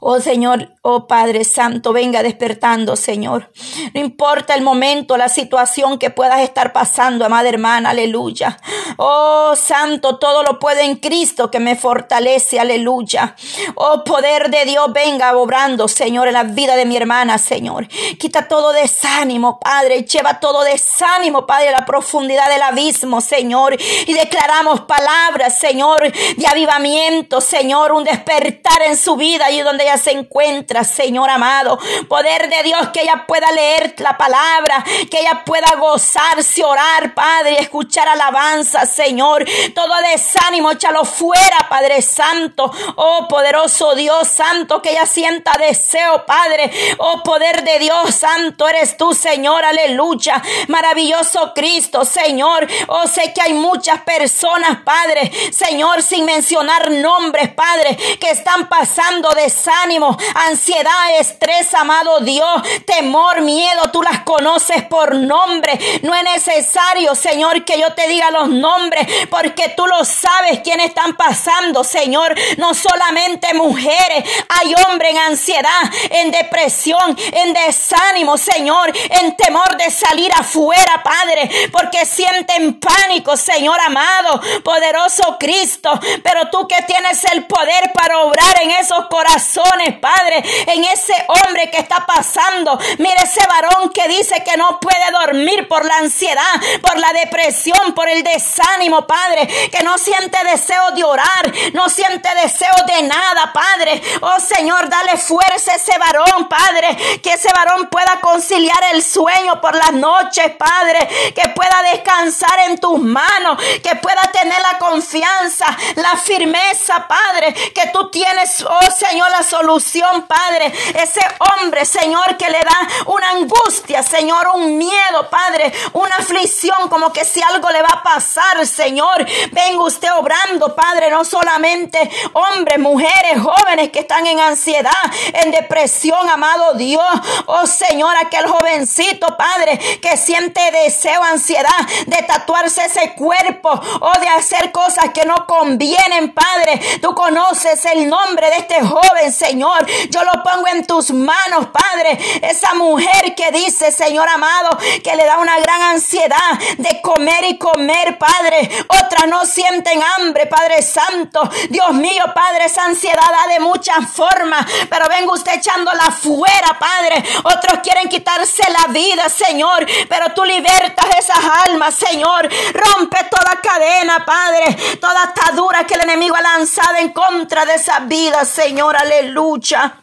Oh 0.00 0.20
Señor, 0.20 0.74
oh 0.82 1.06
Padre 1.06 1.44
Santo, 1.44 1.92
venga 1.92 2.22
despertando, 2.22 2.96
Señor. 2.96 3.50
No 3.94 4.00
importa 4.00 4.54
el 4.54 4.62
momento, 4.62 5.16
la 5.16 5.28
situación 5.28 5.98
que 5.98 6.10
puedas 6.10 6.40
estar 6.40 6.72
pasando, 6.72 7.24
amada 7.24 7.48
hermana, 7.48 7.90
aleluya. 7.90 8.58
Oh 8.96 9.54
Santo, 9.56 10.18
todo 10.18 10.42
lo 10.42 10.58
puedo 10.58 10.80
en 10.80 10.96
Cristo 10.96 11.50
que 11.50 11.60
me 11.60 11.76
fortalece, 11.76 12.60
aleluya. 12.60 13.36
Oh 13.74 14.04
poder 14.04 14.50
de 14.50 14.64
Dios, 14.64 14.92
venga 14.92 15.36
obrando, 15.36 15.88
Señor, 15.88 16.28
en 16.28 16.34
la 16.34 16.44
vida 16.44 16.76
de 16.76 16.84
mi 16.84 16.96
hermana, 16.96 17.38
Señor. 17.38 17.88
Quita 18.18 18.48
todo 18.48 18.72
desánimo, 18.72 19.58
Padre. 19.58 20.02
Lleva 20.02 20.40
todo 20.40 20.62
desánimo, 20.62 21.46
Padre, 21.46 21.68
a 21.68 21.72
la 21.72 21.84
profundidad 21.84 22.48
del 22.48 22.62
abismo, 22.62 23.20
Señor. 23.20 23.76
Y 24.06 24.12
declaramos 24.12 24.82
palabras, 24.82 25.58
Señor, 25.58 26.10
de 26.10 26.46
avivamiento, 26.46 27.40
Señor, 27.40 27.92
un 27.92 28.04
despertar 28.04 28.82
en 28.82 28.96
su 28.96 29.16
vida 29.16 29.50
y 29.50 29.60
donde 29.72 29.84
ella 29.84 29.96
se 29.96 30.10
encuentra, 30.10 30.84
Señor 30.84 31.30
amado. 31.30 31.78
Poder 32.06 32.50
de 32.50 32.62
Dios 32.62 32.88
que 32.92 33.00
ella 33.00 33.24
pueda 33.26 33.50
leer 33.52 33.94
la 33.98 34.18
palabra, 34.18 34.84
que 35.10 35.20
ella 35.20 35.42
pueda 35.46 35.76
gozarse, 35.78 36.62
orar, 36.62 37.14
Padre, 37.14 37.56
escuchar 37.58 38.06
alabanza, 38.06 38.84
Señor. 38.84 39.46
Todo 39.74 39.94
desánimo, 40.12 40.72
échalo 40.72 41.06
fuera, 41.06 41.56
Padre 41.70 42.02
Santo. 42.02 42.70
Oh, 42.96 43.26
poderoso 43.28 43.94
Dios 43.94 44.28
Santo, 44.28 44.82
que 44.82 44.90
ella 44.90 45.06
sienta 45.06 45.56
deseo, 45.56 46.26
Padre. 46.26 46.70
Oh, 46.98 47.22
poder 47.22 47.64
de 47.64 47.78
Dios 47.78 48.14
Santo, 48.14 48.68
eres 48.68 48.98
tú, 48.98 49.14
Señor. 49.14 49.64
Aleluya. 49.64 50.42
Maravilloso 50.68 51.54
Cristo, 51.54 52.04
Señor. 52.04 52.68
Oh, 52.88 53.06
sé 53.06 53.32
que 53.32 53.40
hay 53.40 53.54
muchas 53.54 54.02
personas, 54.02 54.80
Padre. 54.84 55.32
Señor, 55.50 56.02
sin 56.02 56.26
mencionar 56.26 56.90
nombres, 56.90 57.54
Padre, 57.54 57.96
que 58.20 58.30
están 58.30 58.68
pasando 58.68 59.30
de 59.30 59.48
desánimo, 59.62 60.16
ansiedad, 60.34 61.20
estrés, 61.20 61.72
amado 61.74 62.20
Dios, 62.20 62.62
temor, 62.84 63.42
miedo, 63.42 63.90
tú 63.92 64.02
las 64.02 64.20
conoces 64.20 64.82
por 64.84 65.14
nombre. 65.14 65.78
No 66.02 66.14
es 66.14 66.24
necesario, 66.24 67.14
Señor, 67.14 67.64
que 67.64 67.78
yo 67.78 67.92
te 67.94 68.08
diga 68.08 68.30
los 68.30 68.48
nombres, 68.48 69.06
porque 69.30 69.72
tú 69.76 69.86
lo 69.86 70.04
sabes 70.04 70.60
quiénes 70.64 70.86
están 70.86 71.16
pasando, 71.16 71.84
Señor. 71.84 72.34
No 72.58 72.74
solamente 72.74 73.54
mujeres, 73.54 74.24
hay 74.48 74.74
hombres 74.86 75.12
en 75.12 75.18
ansiedad, 75.18 75.82
en 76.10 76.30
depresión, 76.30 77.16
en 77.32 77.52
desánimo, 77.52 78.36
Señor, 78.36 78.92
en 79.20 79.36
temor 79.36 79.76
de 79.76 79.90
salir 79.90 80.32
afuera, 80.32 81.02
Padre, 81.04 81.48
porque 81.70 82.04
sienten 82.04 82.80
pánico, 82.80 83.36
Señor 83.36 83.78
amado, 83.80 84.40
poderoso 84.64 85.36
Cristo. 85.38 85.90
Pero 86.22 86.50
tú 86.50 86.66
que 86.66 86.82
tienes 86.82 87.22
el 87.32 87.46
poder 87.46 87.92
para 87.94 88.18
obrar 88.20 88.62
en 88.62 88.70
esos 88.72 89.06
corazones 89.06 89.51
Padre, 90.00 90.42
en 90.66 90.84
ese 90.84 91.14
hombre 91.28 91.70
que 91.70 91.78
está 91.78 92.06
pasando. 92.06 92.78
Mire 92.98 93.16
ese 93.22 93.40
varón 93.46 93.90
que 93.90 94.08
dice 94.08 94.42
que 94.44 94.56
no 94.56 94.80
puede 94.80 95.10
dormir 95.10 95.68
por 95.68 95.84
la 95.84 95.98
ansiedad, 95.98 96.42
por 96.80 96.98
la 96.98 97.08
depresión, 97.12 97.92
por 97.94 98.08
el 98.08 98.22
desánimo, 98.22 99.06
Padre, 99.06 99.46
que 99.70 99.82
no 99.84 99.98
siente 99.98 100.38
deseo 100.44 100.92
de 100.92 101.04
orar, 101.04 101.52
no 101.74 101.88
siente 101.88 102.28
deseo 102.42 102.72
de 102.86 103.02
nada, 103.02 103.52
Padre. 103.52 104.02
Oh 104.22 104.40
Señor, 104.40 104.88
dale 104.88 105.16
fuerza 105.18 105.72
a 105.72 105.76
ese 105.76 105.98
varón, 105.98 106.48
Padre, 106.48 107.20
que 107.22 107.30
ese 107.30 107.48
varón 107.54 107.88
pueda 107.88 108.20
conciliar 108.20 108.82
el 108.92 109.02
sueño 109.02 109.60
por 109.60 109.74
las 109.74 109.92
noches, 109.92 110.52
Padre, 110.56 111.32
que 111.34 111.48
pueda 111.50 111.82
descansar 111.92 112.58
en 112.68 112.78
tus 112.78 112.98
manos, 112.98 113.62
que 113.82 113.96
pueda 113.96 114.22
tener 114.32 114.60
la 114.60 114.78
confianza, 114.78 115.66
la 115.96 116.16
firmeza, 116.16 117.06
Padre, 117.06 117.52
que 117.74 117.88
tú 117.92 118.10
tienes, 118.10 118.64
oh 118.68 118.90
Señor 118.90 119.30
la 119.30 119.41
solución, 119.42 120.26
Padre. 120.26 120.72
Ese 120.94 121.20
hombre, 121.38 121.84
Señor, 121.84 122.36
que 122.36 122.48
le 122.48 122.60
da 122.60 122.88
una 123.06 123.30
angustia, 123.30 124.02
Señor, 124.02 124.48
un 124.54 124.76
miedo, 124.78 125.28
Padre, 125.30 125.72
una 125.92 126.16
aflicción, 126.16 126.88
como 126.88 127.12
que 127.12 127.24
si 127.24 127.42
algo 127.42 127.70
le 127.70 127.82
va 127.82 127.94
a 127.94 128.02
pasar, 128.02 128.66
Señor. 128.66 129.26
Venga 129.50 129.82
usted 129.84 130.08
obrando, 130.16 130.74
Padre, 130.74 131.10
no 131.10 131.24
solamente 131.24 132.10
hombres, 132.32 132.78
mujeres, 132.78 133.40
jóvenes 133.42 133.90
que 133.90 134.00
están 134.00 134.26
en 134.26 134.40
ansiedad, 134.40 134.92
en 135.34 135.50
depresión, 135.50 136.28
amado 136.28 136.74
Dios. 136.74 137.02
Oh 137.46 137.66
Señor, 137.66 138.14
aquel 138.16 138.46
jovencito, 138.46 139.36
Padre, 139.36 139.78
que 140.00 140.16
siente 140.16 140.60
deseo, 140.84 141.22
ansiedad 141.22 141.70
de 142.06 142.22
tatuarse 142.22 142.84
ese 142.84 143.14
cuerpo 143.14 143.70
o 143.70 144.20
de 144.20 144.28
hacer 144.28 144.72
cosas 144.72 145.10
que 145.12 145.24
no 145.24 145.46
convienen, 145.46 146.32
Padre. 146.32 146.80
Tú 147.00 147.14
conoces 147.14 147.84
el 147.86 148.08
nombre 148.08 148.48
de 148.50 148.56
este 148.56 148.80
joven 148.82 149.31
Señor. 149.32 149.86
Yo 150.10 150.22
lo 150.24 150.42
pongo 150.42 150.68
en 150.68 150.86
tus 150.86 151.10
manos, 151.10 151.68
Padre. 151.72 152.18
Esa 152.42 152.74
mujer 152.74 153.34
que 153.34 153.50
dice, 153.50 153.90
Señor 153.90 154.28
amado, 154.28 154.78
que 155.02 155.16
le 155.16 155.24
da 155.24 155.38
una 155.38 155.58
gran 155.58 155.82
ansiedad 155.82 156.58
de 156.78 157.00
comer 157.02 157.44
y 157.48 157.58
comer, 157.58 158.18
Padre. 158.18 158.70
Otras 158.88 159.26
no 159.28 159.44
sienten 159.46 160.02
hambre, 160.02 160.46
Padre 160.46 160.82
Santo. 160.82 161.48
Dios 161.70 161.92
mío, 161.94 162.24
Padre, 162.34 162.66
esa 162.66 162.84
ansiedad 162.84 163.22
da 163.30 163.52
de 163.52 163.60
muchas 163.60 164.08
formas, 164.12 164.66
pero 164.88 165.08
vengo 165.08 165.32
usted 165.32 165.54
echándola 165.54 166.10
fuera, 166.10 166.78
Padre. 166.78 167.22
Otros 167.44 167.80
quieren 167.82 168.08
quitarse 168.08 168.62
la 168.70 168.92
vida, 168.92 169.28
Señor, 169.28 169.86
pero 170.08 170.32
tú 170.34 170.44
libertas 170.44 171.06
esas 171.18 171.40
almas, 171.66 171.94
Señor. 171.94 172.48
Rompe 172.72 173.18
toda 173.30 173.60
cadena, 173.62 174.24
Padre, 174.24 174.76
toda 175.00 175.22
atadura 175.22 175.84
que 175.84 175.94
el 175.94 176.02
enemigo 176.02 176.36
ha 176.36 176.42
lanzado 176.42 176.96
en 176.96 177.10
contra 177.10 177.64
de 177.64 177.74
esa 177.74 178.00
vida, 178.00 178.44
Señor 178.44 178.96
aleluya. 179.12 179.98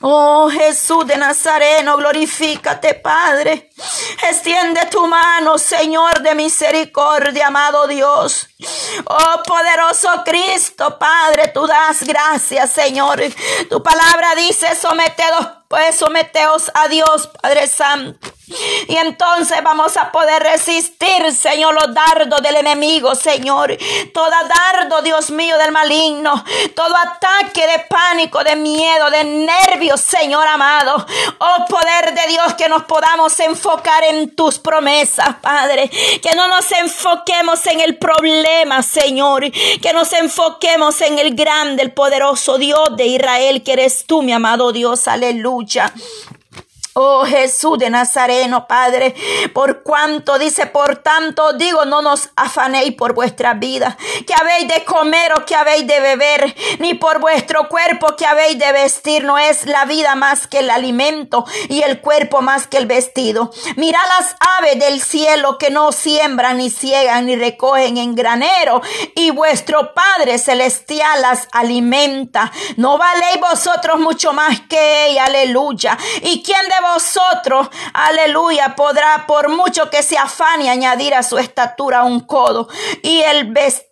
Oh 0.00 0.50
Jesús 0.50 1.06
de 1.06 1.16
Nazareno, 1.16 1.96
glorifícate, 1.96 2.94
Padre. 2.94 3.70
Extiende 4.22 4.86
tu 4.86 5.06
mano, 5.06 5.58
Señor 5.58 6.22
de 6.22 6.34
misericordia, 6.34 7.48
amado 7.48 7.88
Dios. 7.88 8.46
Oh 9.04 9.42
poderoso 9.42 10.08
Cristo, 10.24 10.96
Padre, 10.98 11.48
tú 11.48 11.66
das 11.66 12.02
gracias, 12.04 12.70
Señor. 12.70 13.20
Tu 13.68 13.82
palabra 13.82 14.34
dice, 14.36 14.76
someteos, 14.76 15.48
pues 15.68 15.96
someteos 15.96 16.70
a 16.72 16.86
Dios, 16.86 17.28
Padre 17.42 17.66
Santo. 17.66 18.34
Y 18.88 18.96
entonces 18.96 19.62
vamos 19.62 19.96
a 19.96 20.12
poder 20.12 20.42
resistir, 20.42 21.32
Señor, 21.32 21.74
los 21.74 21.94
dardos 21.94 22.42
del 22.42 22.56
enemigo, 22.56 23.14
Señor. 23.14 23.76
Toda 24.12 24.42
dardo, 24.42 25.00
Dios 25.02 25.30
mío, 25.30 25.56
del 25.56 25.72
maligno. 25.72 26.44
Todo 26.76 26.94
ataque 26.96 27.66
de 27.66 27.78
pánico, 27.88 28.44
de 28.44 28.56
miedo, 28.56 29.10
de 29.10 29.24
nervios, 29.24 30.00
Señor 30.00 30.46
amado. 30.46 31.06
Oh 31.38 31.64
poder 31.66 32.14
de 32.14 32.26
Dios, 32.28 32.54
que 32.54 32.68
nos 32.68 32.84
podamos 32.84 33.32
enfocar 33.64 34.04
en 34.04 34.30
tus 34.30 34.58
promesas, 34.58 35.36
Padre. 35.40 35.90
Que 36.22 36.34
no 36.36 36.48
nos 36.48 36.70
enfoquemos 36.72 37.66
en 37.66 37.80
el 37.80 37.96
problema, 37.96 38.82
Señor. 38.82 39.50
Que 39.80 39.92
nos 39.92 40.12
enfoquemos 40.12 41.00
en 41.00 41.18
el 41.18 41.34
grande, 41.34 41.82
el 41.82 41.92
poderoso 41.92 42.58
Dios 42.58 42.96
de 42.96 43.06
Israel, 43.06 43.62
que 43.62 43.72
eres 43.72 44.04
tú, 44.06 44.22
mi 44.22 44.32
amado 44.32 44.72
Dios. 44.72 45.08
Aleluya. 45.08 45.92
Oh 46.96 47.24
Jesús 47.24 47.76
de 47.76 47.90
Nazareno, 47.90 48.68
Padre, 48.68 49.16
por 49.52 49.82
cuanto 49.82 50.38
dice, 50.38 50.66
por 50.66 50.98
tanto 50.98 51.52
digo, 51.54 51.84
no 51.84 52.02
nos 52.02 52.30
afanéis 52.36 52.94
por 52.94 53.14
vuestra 53.14 53.54
vida, 53.54 53.96
que 54.24 54.32
habéis 54.32 54.68
de 54.68 54.84
comer 54.84 55.32
o 55.32 55.44
que 55.44 55.56
habéis 55.56 55.88
de 55.88 55.98
beber, 55.98 56.54
ni 56.78 56.94
por 56.94 57.18
vuestro 57.18 57.68
cuerpo 57.68 58.14
que 58.14 58.26
habéis 58.26 58.60
de 58.60 58.70
vestir, 58.70 59.24
no 59.24 59.38
es 59.38 59.66
la 59.66 59.86
vida 59.86 60.14
más 60.14 60.46
que 60.46 60.60
el 60.60 60.70
alimento 60.70 61.44
y 61.68 61.82
el 61.82 62.00
cuerpo 62.00 62.42
más 62.42 62.68
que 62.68 62.76
el 62.76 62.86
vestido. 62.86 63.50
Mirad 63.74 63.98
las 64.20 64.36
aves 64.58 64.78
del 64.78 65.00
cielo 65.00 65.58
que 65.58 65.70
no 65.70 65.90
siembran, 65.90 66.58
ni 66.58 66.70
ciegan, 66.70 67.26
ni 67.26 67.34
recogen 67.34 67.96
en 67.96 68.14
granero, 68.14 68.82
y 69.16 69.32
vuestro 69.32 69.94
Padre 69.94 70.38
celestial 70.38 71.22
las 71.22 71.48
alimenta. 71.50 72.52
No 72.76 72.98
valéis 72.98 73.40
vosotros 73.40 73.98
mucho 73.98 74.32
más 74.32 74.60
que 74.68 75.08
ella, 75.08 75.24
aleluya. 75.24 75.98
¿Y 76.22 76.40
quién 76.44 76.68
de 76.68 76.83
vosotros, 76.92 77.68
aleluya, 77.92 78.74
podrá 78.76 79.24
por 79.26 79.48
mucho 79.48 79.90
que 79.90 80.02
se 80.02 80.18
afane 80.18 80.70
añadir 80.70 81.14
a 81.14 81.22
su 81.22 81.38
estatura 81.38 82.04
un 82.04 82.20
codo. 82.20 82.68
Y 83.02 83.22
el 83.22 83.44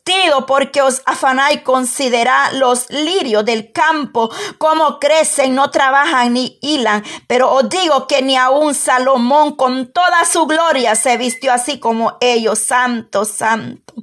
vestido 0.04 0.46
porque 0.46 0.82
os 0.82 1.02
afanáis 1.06 1.62
considera 1.62 2.52
los 2.52 2.90
lirios 2.90 3.44
del 3.44 3.72
campo 3.72 4.30
como 4.58 4.98
crecen, 4.98 5.54
no 5.54 5.70
trabajan 5.70 6.32
ni 6.32 6.58
hilan, 6.60 7.04
pero 7.26 7.52
os 7.52 7.68
digo 7.68 8.06
que 8.06 8.22
ni 8.22 8.36
aun 8.36 8.74
Salomón 8.74 9.56
con 9.56 9.92
toda 9.92 10.24
su 10.24 10.46
gloria 10.46 10.94
se 10.94 11.16
vistió 11.16 11.52
así 11.52 11.78
como 11.78 12.16
ellos, 12.20 12.58
santo, 12.58 13.24
santo. 13.24 13.94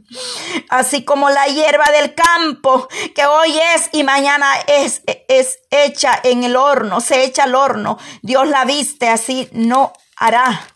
Así 0.69 1.03
como 1.03 1.29
la 1.29 1.47
hierba 1.47 1.85
del 1.91 2.13
campo 2.15 2.87
que 3.15 3.25
hoy 3.25 3.59
es 3.75 3.89
y 3.91 4.03
mañana 4.03 4.47
es, 4.67 5.01
es 5.27 5.59
hecha 5.69 6.19
en 6.23 6.43
el 6.43 6.55
horno, 6.55 7.01
se 7.01 7.23
echa 7.23 7.43
al 7.43 7.55
horno. 7.55 7.97
Dios 8.21 8.47
la 8.47 8.65
viste, 8.65 9.09
así 9.09 9.49
no 9.51 9.93
hará 10.15 10.67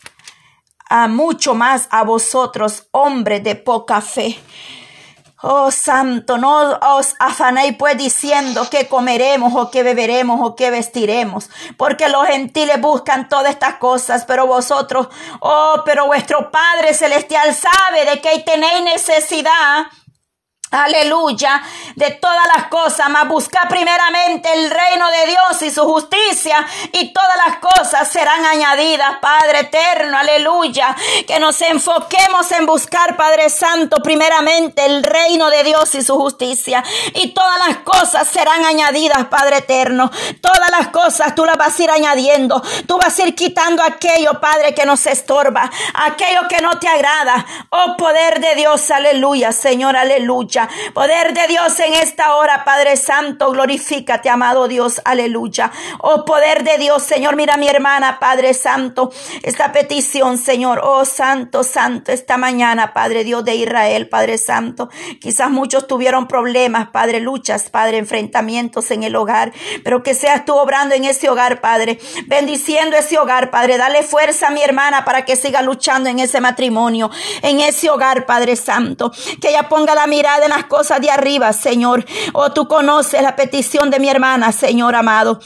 a 0.88 1.08
mucho 1.08 1.54
más 1.54 1.88
a 1.90 2.02
vosotros, 2.02 2.86
hombres 2.92 3.42
de 3.42 3.54
poca 3.54 4.00
fe. 4.00 4.38
Oh 5.46 5.70
santo, 5.70 6.38
no 6.38 6.78
os 6.96 7.14
afanéis 7.18 7.76
pues 7.76 7.98
diciendo 7.98 8.66
que 8.70 8.88
comeremos 8.88 9.52
o 9.54 9.70
que 9.70 9.82
beberemos 9.82 10.40
o 10.40 10.56
que 10.56 10.70
vestiremos, 10.70 11.50
porque 11.76 12.08
los 12.08 12.26
gentiles 12.26 12.80
buscan 12.80 13.28
todas 13.28 13.50
estas 13.50 13.74
cosas, 13.74 14.24
pero 14.24 14.46
vosotros, 14.46 15.08
oh, 15.40 15.82
pero 15.84 16.06
vuestro 16.06 16.50
Padre 16.50 16.94
Celestial 16.94 17.54
sabe 17.54 18.06
de 18.06 18.22
que 18.22 18.38
tenéis 18.38 18.84
necesidad 18.84 19.84
Aleluya, 20.74 21.62
de 21.94 22.10
todas 22.12 22.46
las 22.56 22.66
cosas, 22.66 23.08
mas 23.08 23.28
busca 23.28 23.68
primeramente 23.68 24.52
el 24.52 24.70
reino 24.70 25.08
de 25.10 25.26
Dios 25.26 25.62
y 25.62 25.70
su 25.70 25.84
justicia 25.84 26.66
y 26.92 27.12
todas 27.12 27.36
las 27.46 27.58
cosas 27.58 28.08
serán 28.08 28.44
añadidas, 28.44 29.18
Padre 29.20 29.60
eterno, 29.60 30.18
aleluya, 30.18 30.96
que 31.26 31.38
nos 31.38 31.60
enfoquemos 31.62 32.50
en 32.52 32.66
buscar, 32.66 33.16
Padre 33.16 33.50
Santo, 33.50 34.02
primeramente 34.02 34.84
el 34.84 35.04
reino 35.04 35.48
de 35.48 35.62
Dios 35.62 35.94
y 35.94 36.02
su 36.02 36.16
justicia 36.16 36.82
y 37.14 37.32
todas 37.32 37.68
las 37.68 37.78
cosas 37.78 38.26
serán 38.26 38.64
añadidas, 38.64 39.26
Padre 39.26 39.58
eterno, 39.58 40.10
todas 40.40 40.70
las 40.70 40.88
cosas 40.88 41.34
tú 41.34 41.44
las 41.44 41.56
vas 41.56 41.78
a 41.78 41.82
ir 41.84 41.90
añadiendo, 41.90 42.60
tú 42.86 42.98
vas 42.98 43.16
a 43.18 43.26
ir 43.26 43.34
quitando 43.36 43.82
aquello, 43.82 44.40
Padre, 44.40 44.74
que 44.74 44.84
nos 44.84 45.06
estorba, 45.06 45.70
aquello 45.94 46.48
que 46.48 46.60
no 46.60 46.78
te 46.78 46.88
agrada, 46.88 47.46
oh 47.70 47.96
poder 47.96 48.40
de 48.40 48.56
Dios, 48.56 48.90
aleluya, 48.90 49.52
Señor, 49.52 49.96
aleluya. 49.96 50.63
Poder 50.92 51.34
de 51.34 51.46
Dios 51.48 51.78
en 51.80 51.94
esta 51.94 52.36
hora, 52.36 52.64
Padre 52.64 52.96
Santo, 52.96 53.50
glorifícate, 53.50 54.28
amado 54.28 54.68
Dios, 54.68 55.00
aleluya. 55.04 55.70
Oh, 56.00 56.24
poder 56.24 56.64
de 56.64 56.78
Dios, 56.78 57.02
Señor, 57.02 57.36
mira 57.36 57.56
mi 57.56 57.68
hermana, 57.68 58.18
Padre 58.18 58.54
Santo, 58.54 59.12
esta 59.42 59.72
petición, 59.72 60.38
Señor, 60.38 60.80
oh 60.82 61.04
Santo, 61.04 61.62
Santo, 61.64 62.12
esta 62.12 62.36
mañana, 62.36 62.92
Padre 62.92 63.24
Dios 63.24 63.44
de 63.44 63.54
Israel, 63.56 64.08
Padre 64.08 64.38
Santo. 64.38 64.88
Quizás 65.20 65.50
muchos 65.50 65.86
tuvieron 65.86 66.26
problemas, 66.28 66.88
Padre, 66.88 67.20
luchas, 67.20 67.70
Padre, 67.70 67.98
enfrentamientos 67.98 68.90
en 68.90 69.02
el 69.02 69.16
hogar, 69.16 69.52
pero 69.82 70.02
que 70.02 70.14
seas 70.14 70.44
tú 70.44 70.54
obrando 70.54 70.94
en 70.94 71.04
ese 71.04 71.28
hogar, 71.28 71.60
Padre, 71.60 71.98
bendiciendo 72.26 72.96
ese 72.96 73.18
hogar, 73.18 73.50
Padre. 73.50 73.78
Dale 73.78 74.02
fuerza 74.02 74.48
a 74.48 74.50
mi 74.50 74.62
hermana 74.62 75.04
para 75.04 75.24
que 75.24 75.36
siga 75.36 75.62
luchando 75.62 76.08
en 76.08 76.18
ese 76.18 76.40
matrimonio, 76.40 77.10
en 77.42 77.60
ese 77.60 77.90
hogar, 77.90 78.26
Padre 78.26 78.56
Santo. 78.56 79.12
Que 79.40 79.50
ella 79.50 79.68
ponga 79.68 79.94
la 79.94 80.06
mirada 80.06 80.44
en 80.44 80.50
cosas 80.62 81.00
de 81.00 81.10
arriba, 81.10 81.52
Señor. 81.52 82.06
Oh, 82.32 82.52
tú 82.52 82.68
conoces 82.68 83.20
la 83.20 83.34
petición 83.34 83.90
de 83.90 83.98
mi 83.98 84.08
hermana, 84.08 84.52
Señor 84.52 84.94
amado. 84.94 85.40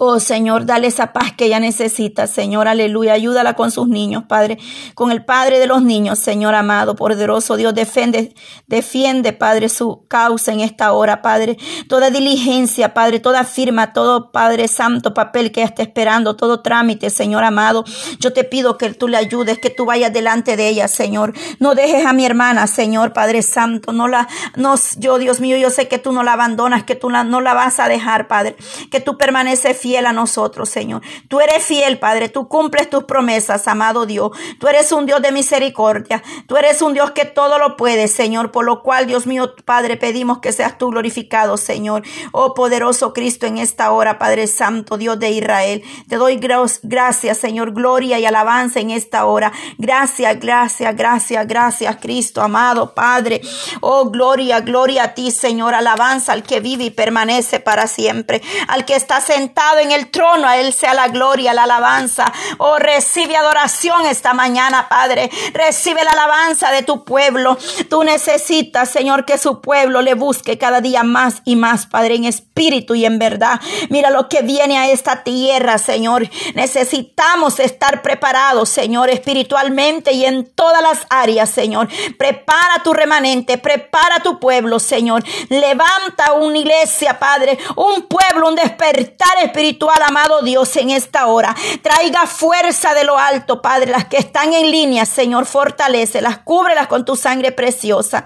Oh 0.00 0.20
Señor, 0.20 0.64
dale 0.64 0.86
esa 0.86 1.12
paz 1.12 1.32
que 1.32 1.46
ella 1.46 1.58
necesita, 1.58 2.28
Señor, 2.28 2.68
aleluya. 2.68 3.14
Ayúdala 3.14 3.54
con 3.54 3.72
sus 3.72 3.88
niños, 3.88 4.22
Padre, 4.28 4.56
con 4.94 5.10
el 5.10 5.24
Padre 5.24 5.58
de 5.58 5.66
los 5.66 5.82
niños, 5.82 6.20
Señor 6.20 6.54
amado, 6.54 6.94
poderoso 6.94 7.56
Dios, 7.56 7.74
defiende, 7.74 8.32
defiende, 8.68 9.32
Padre, 9.32 9.68
su 9.68 10.06
causa 10.06 10.52
en 10.52 10.60
esta 10.60 10.92
hora, 10.92 11.20
Padre. 11.20 11.58
Toda 11.88 12.10
diligencia, 12.10 12.94
Padre, 12.94 13.18
toda 13.18 13.42
firma, 13.42 13.92
todo, 13.92 14.30
Padre 14.30 14.68
Santo, 14.68 15.14
papel 15.14 15.50
que 15.50 15.62
ella 15.62 15.70
esté 15.70 15.82
esperando, 15.82 16.36
todo 16.36 16.62
trámite, 16.62 17.10
Señor 17.10 17.42
amado. 17.42 17.84
Yo 18.20 18.32
te 18.32 18.44
pido 18.44 18.78
que 18.78 18.94
tú 18.94 19.08
le 19.08 19.16
ayudes, 19.16 19.58
que 19.58 19.70
tú 19.70 19.84
vayas 19.84 20.12
delante 20.12 20.56
de 20.56 20.68
ella, 20.68 20.86
Señor. 20.86 21.32
No 21.58 21.74
dejes 21.74 22.06
a 22.06 22.12
mi 22.12 22.24
hermana, 22.24 22.68
Señor, 22.68 23.12
Padre 23.12 23.42
Santo. 23.42 23.90
No 23.90 24.06
la, 24.06 24.28
no, 24.54 24.76
yo, 24.96 25.18
Dios 25.18 25.40
mío, 25.40 25.56
yo 25.56 25.70
sé 25.70 25.88
que 25.88 25.98
tú 25.98 26.12
no 26.12 26.22
la 26.22 26.34
abandonas, 26.34 26.84
que 26.84 26.94
tú 26.94 27.10
la, 27.10 27.24
no 27.24 27.40
la 27.40 27.52
vas 27.52 27.80
a 27.80 27.88
dejar, 27.88 28.28
Padre. 28.28 28.54
Que 28.92 29.00
tú 29.00 29.18
permaneces 29.18 29.76
fiel 29.76 29.87
fiel 29.88 30.04
a 30.04 30.12
nosotros, 30.12 30.68
Señor. 30.68 31.00
Tú 31.28 31.40
eres 31.40 31.64
fiel, 31.64 31.98
Padre. 31.98 32.28
Tú 32.28 32.46
cumples 32.46 32.90
tus 32.90 33.04
promesas, 33.04 33.66
amado 33.68 34.04
Dios. 34.04 34.32
Tú 34.60 34.68
eres 34.68 34.92
un 34.92 35.06
Dios 35.06 35.22
de 35.22 35.32
misericordia. 35.32 36.22
Tú 36.46 36.58
eres 36.58 36.82
un 36.82 36.92
Dios 36.92 37.12
que 37.12 37.24
todo 37.24 37.58
lo 37.58 37.78
puede, 37.78 38.06
Señor. 38.06 38.50
Por 38.50 38.66
lo 38.66 38.82
cual, 38.82 39.06
Dios 39.06 39.26
mío, 39.26 39.54
Padre, 39.64 39.96
pedimos 39.96 40.40
que 40.40 40.52
seas 40.52 40.76
tú 40.76 40.90
glorificado, 40.90 41.56
Señor. 41.56 42.02
Oh 42.32 42.52
poderoso 42.52 43.14
Cristo, 43.14 43.46
en 43.46 43.56
esta 43.56 43.90
hora, 43.92 44.18
Padre 44.18 44.46
Santo, 44.46 44.98
Dios 44.98 45.18
de 45.18 45.30
Israel. 45.30 45.82
Te 46.06 46.16
doy 46.16 46.38
gracias, 46.82 47.38
Señor. 47.38 47.72
Gloria 47.72 48.18
y 48.18 48.26
alabanza 48.26 48.80
en 48.80 48.90
esta 48.90 49.24
hora. 49.24 49.52
Gracias, 49.78 50.38
gracias, 50.38 50.94
gracias, 50.94 51.46
gracias, 51.46 51.96
Cristo, 51.96 52.42
amado 52.42 52.92
Padre. 52.94 53.40
Oh, 53.80 54.10
gloria, 54.10 54.60
gloria 54.60 55.04
a 55.04 55.14
ti, 55.14 55.30
Señor. 55.30 55.74
Alabanza 55.74 56.34
al 56.34 56.42
que 56.42 56.60
vive 56.60 56.84
y 56.84 56.90
permanece 56.90 57.58
para 57.58 57.86
siempre. 57.86 58.42
Al 58.66 58.84
que 58.84 58.94
está 58.94 59.22
sentado 59.22 59.77
en 59.78 59.92
el 59.92 60.10
trono, 60.10 60.48
a 60.48 60.56
Él 60.56 60.72
sea 60.72 60.94
la 60.94 61.08
gloria, 61.08 61.54
la 61.54 61.64
alabanza. 61.64 62.32
Oh, 62.58 62.78
recibe 62.78 63.36
adoración 63.36 64.06
esta 64.06 64.34
mañana, 64.34 64.88
Padre. 64.88 65.30
Recibe 65.52 66.04
la 66.04 66.10
alabanza 66.10 66.70
de 66.72 66.82
tu 66.82 67.04
pueblo. 67.04 67.56
Tú 67.88 68.02
necesitas, 68.02 68.90
Señor, 68.90 69.24
que 69.24 69.38
su 69.38 69.60
pueblo 69.60 70.02
le 70.02 70.14
busque 70.14 70.58
cada 70.58 70.80
día 70.80 71.02
más 71.02 71.42
y 71.44 71.56
más, 71.56 71.86
Padre, 71.86 72.16
en 72.16 72.24
espíritu 72.24 72.94
y 72.94 73.04
en 73.04 73.18
verdad. 73.18 73.60
Mira 73.88 74.10
lo 74.10 74.28
que 74.28 74.42
viene 74.42 74.78
a 74.78 74.90
esta 74.90 75.22
tierra, 75.22 75.78
Señor. 75.78 76.28
Necesitamos 76.54 77.60
estar 77.60 78.02
preparados, 78.02 78.68
Señor, 78.68 79.10
espiritualmente 79.10 80.12
y 80.12 80.24
en 80.24 80.44
todas 80.52 80.82
las 80.82 81.06
áreas, 81.10 81.50
Señor. 81.50 81.88
Prepara 82.18 82.82
tu 82.82 82.92
remanente, 82.92 83.58
prepara 83.58 84.20
tu 84.22 84.38
pueblo, 84.38 84.78
Señor. 84.78 85.22
Levanta 85.48 86.32
una 86.32 86.58
iglesia, 86.58 87.18
Padre, 87.18 87.58
un 87.76 88.02
pueblo, 88.02 88.48
un 88.48 88.54
despertar 88.54 89.38
espiritual 89.42 89.67
espiritual, 89.68 90.02
amado 90.06 90.40
Dios, 90.42 90.74
en 90.76 90.90
esta 90.90 91.26
hora. 91.26 91.54
Traiga 91.82 92.26
fuerza 92.26 92.94
de 92.94 93.04
lo 93.04 93.18
alto, 93.18 93.60
Padre. 93.60 93.90
Las 93.90 94.06
que 94.06 94.16
están 94.16 94.54
en 94.54 94.70
línea, 94.70 95.04
Señor, 95.04 95.44
fortalece, 95.44 96.22
las 96.22 96.38
cúbrelas 96.38 96.86
con 96.86 97.04
tu 97.04 97.16
sangre 97.16 97.52
preciosa. 97.52 98.24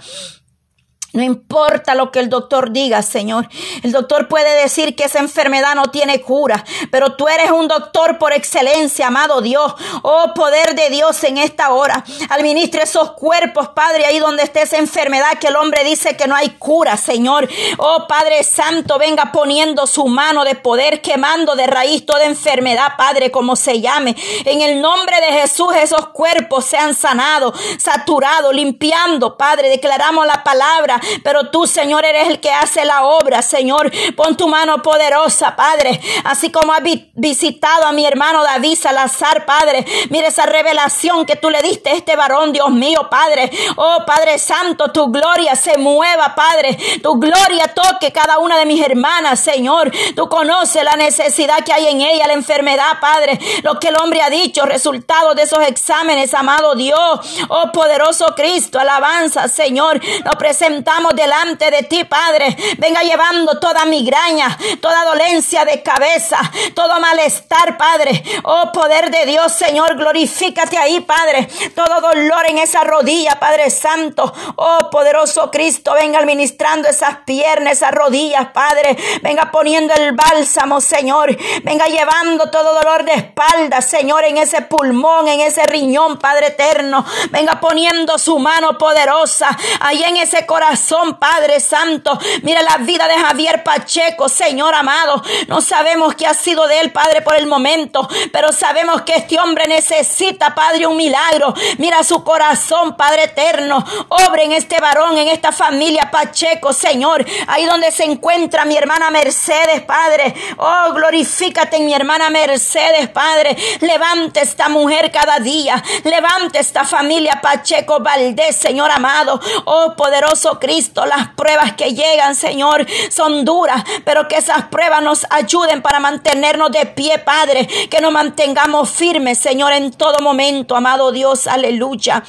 No 1.14 1.22
importa 1.22 1.94
lo 1.94 2.10
que 2.10 2.20
el 2.20 2.30
doctor 2.30 2.72
diga, 2.72 3.02
Señor. 3.02 3.46
El 3.82 3.92
doctor 3.92 4.28
puede 4.28 4.62
decir 4.62 4.96
que 4.96 5.04
esa 5.04 5.18
enfermedad 5.18 5.74
no 5.74 5.90
tiene 5.90 6.22
cura, 6.22 6.64
pero 6.90 7.16
tú 7.16 7.28
eres 7.28 7.50
un 7.50 7.68
doctor 7.68 8.16
por 8.16 8.32
excelencia, 8.32 9.08
amado 9.08 9.42
Dios. 9.42 9.74
Oh, 10.00 10.32
poder 10.34 10.74
de 10.74 10.88
Dios 10.88 11.22
en 11.24 11.36
esta 11.36 11.72
hora. 11.74 12.02
Administre 12.30 12.84
esos 12.84 13.10
cuerpos, 13.10 13.68
Padre, 13.68 14.06
ahí 14.06 14.20
donde 14.20 14.42
esté 14.42 14.62
esa 14.62 14.78
enfermedad 14.78 15.38
que 15.38 15.48
el 15.48 15.56
hombre 15.56 15.84
dice 15.84 16.16
que 16.16 16.26
no 16.26 16.34
hay 16.34 16.48
cura, 16.50 16.96
Señor. 16.96 17.46
Oh, 17.76 18.06
Padre 18.08 18.42
Santo, 18.42 18.98
venga 18.98 19.32
poniendo 19.32 19.86
su 19.86 20.06
mano 20.06 20.44
de 20.44 20.54
poder, 20.54 21.02
quemando 21.02 21.56
de 21.56 21.66
raíz 21.66 22.06
toda 22.06 22.24
enfermedad, 22.24 22.94
Padre, 22.96 23.30
como 23.30 23.54
se 23.54 23.82
llame. 23.82 24.16
En 24.46 24.62
el 24.62 24.80
nombre 24.80 25.20
de 25.20 25.40
Jesús, 25.40 25.74
esos 25.76 26.08
cuerpos 26.08 26.64
sean 26.64 26.94
sanados, 26.94 27.54
saturados, 27.78 28.54
limpiando, 28.54 29.36
Padre. 29.36 29.68
Declaramos 29.68 30.26
la 30.26 30.42
palabra 30.42 31.01
pero 31.22 31.50
tú, 31.50 31.66
Señor, 31.66 32.04
eres 32.04 32.28
el 32.28 32.40
que 32.40 32.50
hace 32.50 32.84
la 32.84 33.04
obra, 33.04 33.42
Señor. 33.42 33.90
Pon 34.16 34.36
tu 34.36 34.48
mano 34.48 34.82
poderosa, 34.82 35.56
Padre, 35.56 36.00
así 36.24 36.50
como 36.50 36.72
has 36.72 36.82
visitado 37.14 37.86
a 37.86 37.92
mi 37.92 38.04
hermano 38.06 38.42
David 38.42 38.76
Salazar, 38.78 39.44
Padre. 39.44 39.84
Mira 40.10 40.28
esa 40.28 40.46
revelación 40.46 41.26
que 41.26 41.36
tú 41.36 41.50
le 41.50 41.62
diste 41.62 41.90
a 41.90 41.94
este 41.94 42.16
varón, 42.16 42.52
Dios 42.52 42.70
mío, 42.70 43.08
Padre. 43.10 43.50
Oh, 43.76 43.98
Padre 44.06 44.38
Santo, 44.38 44.90
tu 44.92 45.10
gloria 45.10 45.56
se 45.56 45.78
mueva, 45.78 46.34
Padre. 46.34 46.78
Tu 47.02 47.14
gloria 47.18 47.72
toque 47.74 48.12
cada 48.12 48.38
una 48.38 48.58
de 48.58 48.66
mis 48.66 48.82
hermanas, 48.84 49.40
Señor. 49.40 49.90
Tú 50.14 50.28
conoces 50.28 50.84
la 50.84 50.96
necesidad 50.96 51.64
que 51.64 51.72
hay 51.72 51.88
en 51.88 52.00
ella, 52.00 52.26
la 52.26 52.34
enfermedad, 52.34 53.00
Padre. 53.00 53.38
Lo 53.62 53.78
que 53.78 53.88
el 53.88 53.96
hombre 53.96 54.22
ha 54.22 54.30
dicho, 54.30 54.64
resultado 54.64 55.34
de 55.34 55.42
esos 55.42 55.60
exámenes, 55.66 56.34
amado 56.34 56.74
Dios. 56.74 57.20
Oh, 57.48 57.70
poderoso 57.72 58.26
Cristo, 58.36 58.78
alabanza, 58.78 59.48
Señor. 59.48 60.00
Nos 60.24 60.36
presentamos 60.36 60.91
presentamos 60.92 61.14
delante 61.14 61.70
de 61.70 61.82
ti, 61.84 62.04
Padre. 62.04 62.56
Venga 62.78 63.02
llevando 63.02 63.58
toda 63.58 63.84
migraña, 63.84 64.56
toda 64.80 65.04
dolencia 65.04 65.64
de 65.64 65.82
cabeza, 65.82 66.38
todo 66.74 67.00
malestar, 67.00 67.76
Padre. 67.76 68.22
Oh 68.44 68.70
poder 68.72 69.10
de 69.10 69.26
Dios, 69.26 69.52
Señor, 69.52 69.96
glorifícate 69.96 70.76
ahí, 70.78 71.00
Padre. 71.00 71.48
Todo 71.74 72.00
dolor 72.00 72.46
en 72.48 72.58
esa 72.58 72.84
rodilla, 72.84 73.38
Padre 73.38 73.70
Santo. 73.70 74.32
Oh 74.56 74.90
poderoso 74.90 75.50
Cristo, 75.50 75.94
venga 75.94 76.18
administrando 76.18 76.88
esas 76.88 77.18
piernas, 77.24 77.74
esas 77.74 77.92
rodillas, 77.92 78.48
Padre. 78.52 78.96
Venga 79.22 79.50
poniendo 79.50 79.94
el 79.94 80.12
bálsamo, 80.12 80.80
Señor. 80.80 81.36
Venga 81.62 81.86
llevando 81.86 82.50
todo 82.50 82.74
dolor 82.74 83.04
de 83.04 83.14
espalda, 83.14 83.80
Señor, 83.80 84.24
en 84.24 84.38
ese 84.38 84.62
pulmón, 84.62 85.28
en 85.28 85.40
ese 85.40 85.66
riñón, 85.66 86.18
Padre 86.18 86.48
eterno. 86.48 87.04
Venga 87.30 87.60
poniendo 87.60 88.18
su 88.18 88.38
mano 88.38 88.76
poderosa 88.76 89.56
ahí 89.80 90.02
en 90.02 90.16
ese 90.16 90.46
corazón, 90.46 90.81
Padre 91.18 91.60
Santo. 91.60 92.18
Mira 92.42 92.62
la 92.62 92.78
vida 92.78 93.06
de 93.08 93.14
Javier 93.14 93.62
Pacheco, 93.62 94.28
Señor 94.28 94.74
amado. 94.74 95.22
No 95.48 95.60
sabemos 95.60 96.14
qué 96.14 96.26
ha 96.26 96.34
sido 96.34 96.66
de 96.66 96.80
él, 96.80 96.92
Padre, 96.92 97.22
por 97.22 97.36
el 97.36 97.46
momento, 97.46 98.08
pero 98.32 98.52
sabemos 98.52 99.02
que 99.02 99.14
este 99.14 99.38
hombre 99.40 99.66
necesita, 99.68 100.54
Padre, 100.54 100.86
un 100.86 100.96
milagro. 100.96 101.54
Mira 101.78 102.02
su 102.04 102.22
corazón, 102.22 102.96
Padre 102.96 103.24
eterno. 103.24 103.84
Obre 104.08 104.44
en 104.44 104.52
este 104.52 104.80
varón, 104.80 105.16
en 105.16 105.28
esta 105.28 105.52
familia 105.52 106.10
Pacheco, 106.10 106.72
Señor. 106.72 107.24
Ahí 107.46 107.64
donde 107.64 107.90
se 107.90 108.04
encuentra 108.04 108.64
mi 108.64 108.76
hermana 108.76 109.10
Mercedes, 109.10 109.80
Padre. 109.82 110.34
Oh, 110.58 110.92
glorifícate 110.92 111.76
en 111.76 111.86
mi 111.86 111.94
hermana 111.94 112.28
Mercedes, 112.28 113.08
Padre. 113.08 113.56
Levante 113.80 114.40
esta 114.40 114.68
mujer 114.68 115.10
cada 115.10 115.38
día. 115.38 115.82
Levante 116.04 116.58
esta 116.58 116.84
familia 116.84 117.40
Pacheco 117.40 118.00
Valdés, 118.00 118.56
Señor 118.56 118.90
amado. 118.90 119.40
Oh, 119.64 119.94
poderoso 119.96 120.58
Cristo, 120.58 120.71
las 121.06 121.28
pruebas 121.36 121.74
que 121.74 121.94
llegan, 121.94 122.34
Señor, 122.34 122.86
son 123.10 123.44
duras, 123.44 123.84
pero 124.04 124.28
que 124.28 124.36
esas 124.36 124.64
pruebas 124.64 125.02
nos 125.02 125.26
ayuden 125.30 125.82
para 125.82 126.00
mantenernos 126.00 126.70
de 126.72 126.86
pie, 126.86 127.18
Padre. 127.18 127.68
Que 127.90 128.00
nos 128.00 128.12
mantengamos 128.12 128.90
firmes, 128.90 129.38
Señor, 129.38 129.72
en 129.72 129.92
todo 129.92 130.20
momento, 130.20 130.76
amado 130.76 131.12
Dios. 131.12 131.46
Aleluya. 131.46 132.22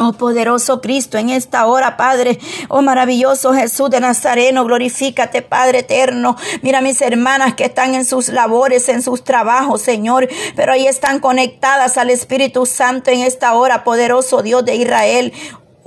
Oh 0.00 0.12
poderoso 0.12 0.80
Cristo, 0.80 1.18
en 1.18 1.28
esta 1.28 1.66
hora, 1.66 1.96
Padre, 1.96 2.38
oh 2.68 2.82
maravilloso 2.82 3.52
Jesús 3.52 3.90
de 3.90 3.98
Nazareno, 3.98 4.64
glorifícate, 4.64 5.42
Padre 5.42 5.80
eterno. 5.80 6.36
Mira 6.62 6.80
mis 6.80 7.02
hermanas 7.02 7.54
que 7.54 7.64
están 7.64 7.96
en 7.96 8.04
sus 8.04 8.28
labores, 8.28 8.88
en 8.88 9.02
sus 9.02 9.24
trabajos, 9.24 9.82
Señor, 9.82 10.28
pero 10.54 10.72
ahí 10.72 10.86
están 10.86 11.18
conectadas 11.18 11.98
al 11.98 12.10
Espíritu 12.10 12.64
Santo 12.64 13.10
en 13.10 13.22
esta 13.22 13.54
hora, 13.54 13.82
poderoso 13.82 14.42
Dios 14.42 14.64
de 14.64 14.76
Israel. 14.76 15.32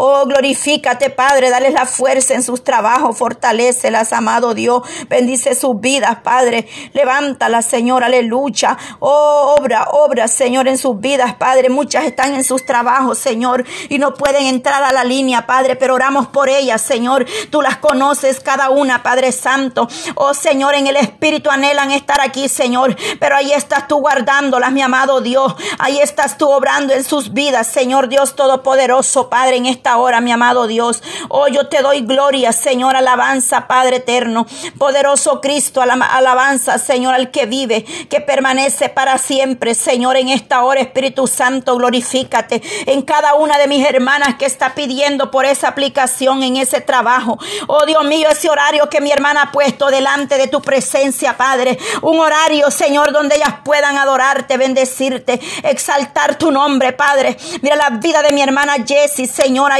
Oh, 0.04 0.26
glorifícate, 0.26 1.12
Padre, 1.12 1.52
dale 1.52 1.70
la 1.70 1.86
fuerza 1.86 2.34
en 2.34 2.42
sus 2.42 2.64
trabajos, 2.64 3.16
fortalecelas, 3.16 4.14
amado 4.14 4.56
Dios. 4.56 4.82
Bendice 5.08 5.54
sus 5.54 5.80
vidas, 5.80 6.18
Padre. 6.24 6.68
Levántala, 6.94 7.62
Señor, 7.62 8.04
aleluya. 8.04 8.80
Oh, 9.00 9.58
obra, 9.60 9.90
obra, 9.92 10.28
Señor, 10.28 10.68
en 10.68 10.80
sus 10.80 11.00
vidas, 11.00 11.36
Padre. 11.36 11.70
Muchas 11.70 12.06
están 12.06 12.34
en 12.34 12.44
sus 12.44 12.66
trabajos, 12.66 13.20
Señor, 13.20 13.64
y 13.90 14.00
no 14.00 14.16
pueden 14.16 14.48
entrar 14.48 14.82
a 14.82 14.92
la 14.92 15.04
línea, 15.04 15.46
Padre, 15.46 15.76
pero 15.76 15.94
oramos 15.94 16.26
por 16.26 16.50
ellas, 16.50 16.82
Señor. 16.82 17.28
Tú 17.52 17.62
las 17.62 17.78
conoces 17.78 18.40
cada 18.40 18.72
una, 18.72 19.04
Padre 19.04 19.32
Santo. 19.32 19.88
Oh, 20.16 20.34
Señor, 20.34 20.74
en 20.74 20.88
el 20.88 20.96
Espíritu 20.96 21.52
anhelan 21.52 21.92
estar 21.92 22.22
aquí, 22.22 22.50
Señor, 22.50 22.96
pero 23.20 23.36
ahí 23.36 23.54
estás 23.54 23.88
tú 23.88 23.98
guardándolas, 23.98 24.72
mi 24.72 24.82
amado 24.82 25.22
Dios. 25.22 25.54
Ahí 25.78 26.00
estás 26.00 26.40
tú 26.40 26.50
obrando 26.50 26.92
en 26.92 27.04
sus 27.04 27.34
vidas, 27.34 27.68
Señor 27.68 28.10
Dios 28.10 28.36
Todopoderoso, 28.36 29.30
Padre, 29.30 29.58
en 29.58 29.68
esta 29.68 29.91
ahora, 29.92 30.22
mi 30.22 30.32
amado 30.32 30.68
Dios. 30.68 31.02
Oh, 31.30 31.48
yo 31.48 31.68
te 31.68 31.82
doy 31.82 32.02
gloria, 32.02 32.52
Señor, 32.52 32.96
alabanza, 32.96 33.68
Padre 33.68 33.98
eterno. 33.98 34.46
Poderoso 34.78 35.42
Cristo, 35.42 35.82
alabanza, 35.82 36.78
Señor, 36.78 37.14
al 37.14 37.32
que 37.32 37.46
vive, 37.46 37.84
que 38.10 38.22
permanece 38.22 38.90
para 38.90 39.18
siempre, 39.18 39.76
Señor, 39.76 40.18
en 40.18 40.30
esta 40.30 40.64
hora, 40.64 40.82
Espíritu 40.82 41.28
Santo, 41.28 41.76
glorifícate 41.78 42.62
en 42.86 43.02
cada 43.02 43.36
una 43.36 43.58
de 43.58 43.68
mis 43.68 43.86
hermanas 43.86 44.36
que 44.36 44.46
está 44.46 44.74
pidiendo 44.74 45.32
por 45.32 45.46
esa 45.46 45.70
aplicación 45.70 46.44
en 46.44 46.58
ese 46.58 46.82
trabajo. 46.82 47.38
Oh, 47.68 47.86
Dios 47.86 48.04
mío, 48.06 48.28
ese 48.30 48.50
horario 48.50 48.90
que 48.90 49.02
mi 49.02 49.12
hermana 49.12 49.44
ha 49.44 49.52
puesto 49.52 49.88
delante 49.88 50.38
de 50.38 50.48
tu 50.48 50.62
presencia, 50.62 51.38
Padre. 51.38 51.78
Un 52.02 52.20
horario, 52.20 52.70
Señor, 52.72 53.12
donde 53.12 53.36
ellas 53.36 53.56
puedan 53.64 53.98
adorarte, 53.98 54.58
bendecirte, 54.58 55.40
exaltar 55.64 56.38
tu 56.38 56.52
nombre, 56.52 56.94
Padre. 56.94 57.38
Mira 57.62 57.76
la 57.76 57.90
vida 57.92 58.22
de 58.22 58.32
mi 58.32 58.42
hermana 58.42 58.76
Jessie, 58.86 59.28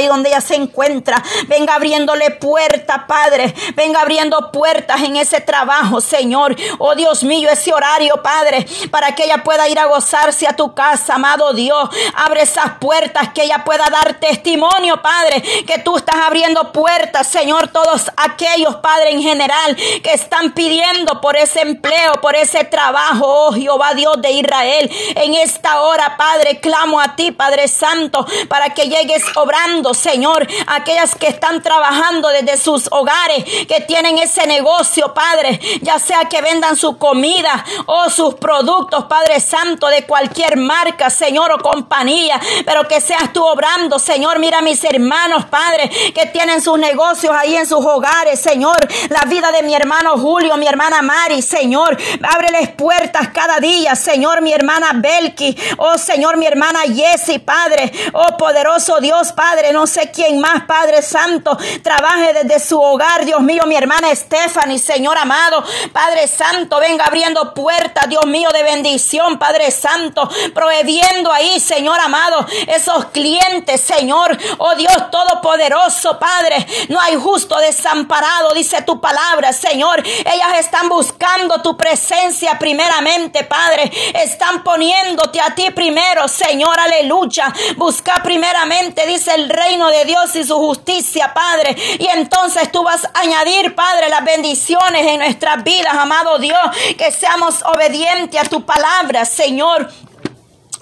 Donde 0.08 0.30
ella 0.30 0.40
se 0.40 0.54
encuentra. 0.54 1.22
Venga 1.46 1.74
abriéndole 1.74 2.30
puertas, 2.32 3.02
Padre. 3.06 3.54
Venga 3.74 4.00
abriendo 4.00 4.50
puertas 4.52 5.00
en 5.02 5.16
ese 5.16 5.40
trabajo, 5.40 6.00
Señor. 6.00 6.54
Oh 6.78 6.94
Dios 6.94 7.22
mío, 7.22 7.48
ese 7.50 7.72
horario, 7.72 8.22
Padre, 8.22 8.66
para 8.90 9.14
que 9.14 9.24
ella 9.24 9.42
pueda 9.42 9.68
ir 9.68 9.78
a 9.78 9.86
gozarse 9.86 10.46
a 10.46 10.56
tu 10.56 10.74
casa, 10.74 11.14
amado 11.14 11.52
Dios. 11.52 11.88
Abre 12.14 12.42
esas 12.42 12.78
puertas, 12.80 13.32
que 13.32 13.44
ella 13.44 13.64
pueda 13.64 13.88
dar 13.90 14.14
testimonio, 14.14 15.00
Padre, 15.00 15.42
que 15.66 15.78
tú 15.78 15.96
estás 15.96 16.16
abriendo 16.16 16.72
puertas, 16.72 17.26
Señor. 17.26 17.68
Todos 17.68 18.10
aquellos, 18.16 18.76
Padre, 18.76 19.12
en 19.12 19.22
general, 19.22 19.76
que 19.76 20.12
están 20.12 20.52
pidiendo 20.52 21.20
por 21.20 21.36
ese 21.36 21.60
empleo, 21.60 22.12
por 22.20 22.36
ese 22.36 22.64
trabajo, 22.64 23.26
oh 23.26 23.52
Jehová 23.52 23.94
Dios 23.94 24.20
de 24.20 24.32
Israel. 24.32 24.90
En 25.14 25.34
esta 25.34 25.82
hora, 25.82 26.16
Padre, 26.16 26.60
clamo 26.60 27.00
a 27.00 27.16
ti, 27.16 27.32
Padre 27.32 27.68
Santo, 27.68 28.26
para 28.48 28.70
que 28.70 28.88
llegues 28.88 29.24
obrando 29.36 29.91
Señor, 29.94 30.46
aquellas 30.66 31.14
que 31.14 31.28
están 31.28 31.62
trabajando 31.62 32.28
desde 32.28 32.56
sus 32.56 32.88
hogares, 32.90 33.44
que 33.66 33.80
tienen 33.86 34.18
ese 34.18 34.46
negocio, 34.46 35.14
Padre, 35.14 35.60
ya 35.82 35.98
sea 35.98 36.28
que 36.28 36.42
vendan 36.42 36.76
su 36.76 36.98
comida 36.98 37.64
o 37.86 38.10
sus 38.10 38.34
productos, 38.34 39.04
Padre 39.04 39.40
Santo, 39.40 39.88
de 39.88 40.06
cualquier 40.06 40.56
marca, 40.56 41.10
Señor, 41.10 41.52
o 41.52 41.58
compañía, 41.58 42.40
pero 42.64 42.86
que 42.88 43.00
seas 43.00 43.32
tú 43.32 43.42
obrando, 43.44 43.98
Señor. 43.98 44.38
Mira 44.38 44.58
a 44.58 44.62
mis 44.62 44.82
hermanos, 44.84 45.44
Padre, 45.46 45.88
que 46.14 46.26
tienen 46.26 46.60
sus 46.60 46.78
negocios 46.78 47.34
ahí 47.36 47.56
en 47.56 47.66
sus 47.66 47.84
hogares, 47.84 48.40
Señor. 48.40 48.76
La 49.08 49.22
vida 49.28 49.50
de 49.52 49.62
mi 49.62 49.74
hermano 49.74 50.18
Julio, 50.18 50.56
mi 50.56 50.66
hermana 50.66 51.02
Mari, 51.02 51.42
Señor. 51.42 51.96
Ábreles 52.22 52.70
puertas 52.70 53.28
cada 53.28 53.58
día, 53.58 53.94
Señor, 53.96 54.42
mi 54.42 54.52
hermana 54.52 54.92
Belki, 54.94 55.56
oh 55.78 55.98
Señor, 55.98 56.36
mi 56.36 56.46
hermana 56.46 56.80
Jessie, 56.80 57.40
Padre, 57.40 57.92
oh 58.12 58.36
poderoso 58.36 59.00
Dios, 59.00 59.32
Padre, 59.32 59.71
no 59.72 59.86
sé 59.86 60.10
quién 60.10 60.40
más, 60.40 60.64
Padre 60.64 61.02
Santo, 61.02 61.56
trabaje 61.82 62.32
desde 62.32 62.60
su 62.60 62.80
hogar, 62.80 63.24
Dios 63.24 63.40
mío, 63.40 63.64
mi 63.66 63.76
hermana 63.76 64.14
Stephanie, 64.14 64.78
Señor 64.78 65.16
amado, 65.18 65.64
Padre 65.92 66.26
Santo, 66.28 66.78
venga 66.80 67.06
abriendo 67.06 67.54
puertas, 67.54 68.08
Dios 68.08 68.26
mío, 68.26 68.48
de 68.52 68.62
bendición, 68.62 69.38
Padre 69.38 69.70
Santo, 69.70 70.28
prohibiendo 70.54 71.32
ahí, 71.32 71.60
Señor 71.60 71.98
amado, 72.00 72.46
esos 72.66 73.06
clientes, 73.06 73.80
Señor, 73.80 74.36
oh 74.58 74.74
Dios 74.74 75.10
Todopoderoso, 75.10 76.18
Padre, 76.18 76.66
no 76.88 77.00
hay 77.00 77.16
justo 77.16 77.58
desamparado, 77.58 78.52
dice 78.54 78.82
tu 78.82 79.00
palabra, 79.00 79.52
Señor, 79.52 80.02
ellas 80.04 80.58
están 80.58 80.88
buscando 80.88 81.62
tu 81.62 81.76
presencia 81.76 82.58
primeramente, 82.58 83.44
Padre, 83.44 83.90
están 84.14 84.62
poniéndote 84.62 85.40
a 85.40 85.54
ti 85.54 85.70
primero, 85.70 86.28
Señor, 86.28 86.78
aleluya, 86.78 87.52
busca 87.76 88.22
primeramente, 88.22 89.06
dice 89.06 89.34
el 89.34 89.48
rey 89.48 89.61
reino 89.64 89.88
de 89.90 90.04
Dios 90.04 90.34
y 90.36 90.44
su 90.44 90.56
justicia, 90.56 91.32
Padre. 91.34 91.76
Y 91.98 92.06
entonces 92.06 92.70
tú 92.70 92.82
vas 92.82 93.04
a 93.04 93.20
añadir, 93.20 93.74
Padre, 93.74 94.08
las 94.08 94.24
bendiciones 94.24 95.06
en 95.06 95.18
nuestras 95.18 95.62
vidas, 95.62 95.94
amado 95.94 96.38
Dios, 96.38 96.58
que 96.96 97.10
seamos 97.10 97.62
obedientes 97.62 98.40
a 98.40 98.44
tu 98.44 98.64
palabra, 98.64 99.24
Señor. 99.24 99.90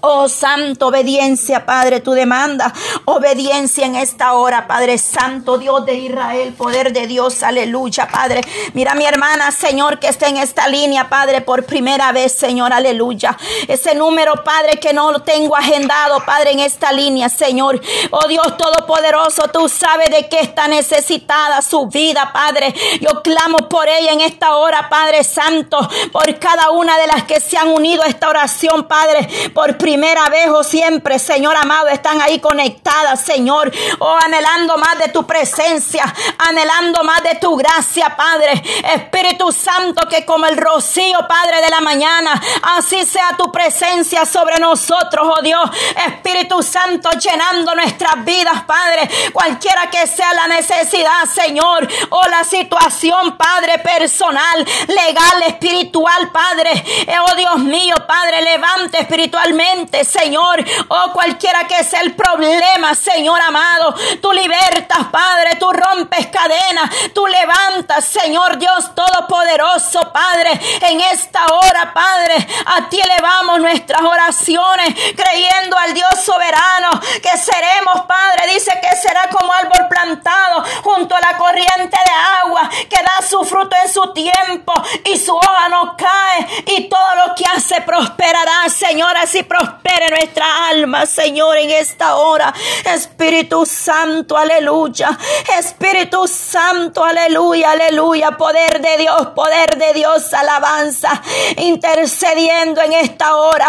Oh 0.02 0.30
Santo, 0.30 0.86
obediencia, 0.86 1.66
Padre, 1.66 2.00
tu 2.00 2.12
demanda. 2.12 2.72
Obediencia 3.04 3.84
en 3.84 3.96
esta 3.96 4.32
hora, 4.32 4.66
Padre 4.66 4.96
Santo, 4.96 5.58
Dios 5.58 5.84
de 5.84 5.94
Israel, 5.94 6.54
poder 6.54 6.94
de 6.94 7.06
Dios, 7.06 7.42
aleluya, 7.42 8.08
Padre. 8.08 8.40
Mira 8.72 8.94
mi 8.94 9.04
hermana, 9.04 9.50
Señor, 9.50 9.98
que 9.98 10.08
está 10.08 10.28
en 10.28 10.38
esta 10.38 10.68
línea, 10.68 11.10
Padre, 11.10 11.42
por 11.42 11.66
primera 11.66 12.12
vez, 12.12 12.32
Señor, 12.32 12.72
aleluya. 12.72 13.36
Ese 13.68 13.94
número, 13.94 14.42
Padre, 14.42 14.78
que 14.78 14.94
no 14.94 15.12
lo 15.12 15.20
tengo 15.20 15.54
agendado, 15.54 16.24
Padre, 16.24 16.52
en 16.52 16.60
esta 16.60 16.92
línea, 16.92 17.28
Señor. 17.28 17.78
Oh 18.10 18.26
Dios 18.26 18.56
Todopoderoso, 18.56 19.48
tú 19.48 19.68
sabes 19.68 20.08
de 20.10 20.28
qué 20.30 20.40
está 20.40 20.66
necesitada 20.66 21.60
su 21.60 21.88
vida, 21.88 22.30
Padre. 22.32 22.74
Yo 23.00 23.20
clamo 23.22 23.68
por 23.68 23.86
ella 23.86 24.12
en 24.12 24.22
esta 24.22 24.56
hora, 24.56 24.88
Padre 24.88 25.24
Santo, 25.24 25.76
por 26.10 26.38
cada 26.38 26.70
una 26.70 26.96
de 26.98 27.06
las 27.06 27.24
que 27.24 27.38
se 27.38 27.58
han 27.58 27.68
unido 27.68 28.02
a 28.02 28.06
esta 28.06 28.30
oración, 28.30 28.88
Padre, 28.88 29.28
por 29.52 29.76
primera 29.76 29.89
primera 29.90 30.28
vez 30.28 30.48
o 30.50 30.62
siempre, 30.62 31.18
Señor 31.18 31.56
amado, 31.56 31.88
están 31.88 32.22
ahí 32.22 32.38
conectadas, 32.38 33.24
Señor. 33.24 33.72
Oh, 33.98 34.16
anhelando 34.24 34.76
más 34.78 34.96
de 35.00 35.08
tu 35.08 35.26
presencia, 35.26 36.04
anhelando 36.38 37.02
más 37.02 37.20
de 37.24 37.34
tu 37.34 37.56
gracia, 37.56 38.14
Padre. 38.16 38.52
Espíritu 38.94 39.50
Santo, 39.50 40.08
que 40.08 40.24
como 40.24 40.46
el 40.46 40.56
rocío, 40.56 41.18
Padre 41.26 41.60
de 41.60 41.70
la 41.70 41.80
mañana, 41.80 42.40
así 42.76 43.04
sea 43.04 43.36
tu 43.36 43.50
presencia 43.50 44.24
sobre 44.24 44.60
nosotros, 44.60 45.28
oh 45.36 45.42
Dios. 45.42 45.68
Espíritu 46.06 46.62
Santo, 46.62 47.10
llenando 47.10 47.74
nuestras 47.74 48.24
vidas, 48.24 48.62
Padre. 48.62 49.10
Cualquiera 49.32 49.90
que 49.90 50.06
sea 50.06 50.32
la 50.34 50.46
necesidad, 50.46 51.24
Señor, 51.34 51.88
o 52.10 52.28
la 52.28 52.44
situación, 52.44 53.36
Padre, 53.36 53.78
personal, 53.78 54.64
legal, 54.86 55.42
espiritual, 55.48 56.30
Padre. 56.30 56.70
Eh, 57.08 57.16
oh 57.26 57.34
Dios 57.34 57.58
mío, 57.58 57.96
Padre, 58.06 58.40
levante 58.42 59.00
espiritualmente, 59.00 59.79
Señor. 60.04 60.64
Oh, 60.88 61.12
cualquiera 61.12 61.66
que 61.66 61.82
sea 61.84 62.00
el 62.00 62.14
problema, 62.14 62.94
Señor 62.94 63.40
amado. 63.40 63.94
Tú 64.20 64.32
libertas, 64.32 65.06
Padre. 65.10 65.56
Tú 65.58 65.70
rompes 65.70 66.26
cadenas. 66.26 66.90
Tú 67.14 67.26
levantas, 67.26 68.04
Señor 68.04 68.58
Dios 68.58 68.94
Todopoderoso, 68.94 70.00
Padre. 70.12 70.50
En 70.82 71.00
esta 71.00 71.44
hora, 71.46 71.92
Padre, 71.94 72.46
a 72.66 72.88
ti 72.88 73.00
elevamos 73.00 73.60
nuestras 73.60 74.02
oraciones, 74.02 74.94
creyendo 75.16 75.76
al 75.78 75.94
Dios 75.94 76.24
soberano 76.24 77.00
que 77.22 77.36
seremos, 77.38 78.02
Padre. 78.06 78.52
Dice 78.52 78.72
que 78.80 78.96
será 78.96 79.28
como 79.30 79.52
árbol 79.52 79.88
plantado 79.88 80.64
junto 80.82 81.14
a 81.14 81.20
la 81.20 81.36
corriente 81.36 81.96
de 81.96 82.12
agua, 82.44 82.68
que 82.88 83.02
da 83.02 83.26
su 83.26 83.44
fruto 83.44 83.76
en 83.84 83.92
su 83.92 84.12
tiempo 84.12 84.72
y 85.04 85.16
su 85.16 85.34
hoja 85.34 85.68
no 85.68 85.96
cae 85.96 86.64
y 86.66 86.88
todo 86.88 87.26
lo 87.26 87.34
que 87.34 87.44
hace 87.44 87.80
prosperará, 87.82 88.68
Señor. 88.68 89.16
Así 89.16 89.42
prospere 89.70 90.08
nuestra 90.10 90.68
alma, 90.68 91.06
Señor, 91.06 91.56
en 91.58 91.70
esta 91.70 92.16
hora. 92.16 92.52
Espíritu 92.84 93.64
Santo, 93.66 94.36
aleluya. 94.36 95.16
Espíritu 95.58 96.26
Santo, 96.26 97.04
aleluya, 97.04 97.72
aleluya. 97.72 98.32
Poder 98.32 98.80
de 98.80 98.96
Dios, 98.98 99.28
poder 99.34 99.76
de 99.76 99.92
Dios, 99.94 100.32
alabanza. 100.34 101.22
Intercediendo 101.56 102.80
en 102.82 102.92
esta 102.94 103.36
hora. 103.36 103.68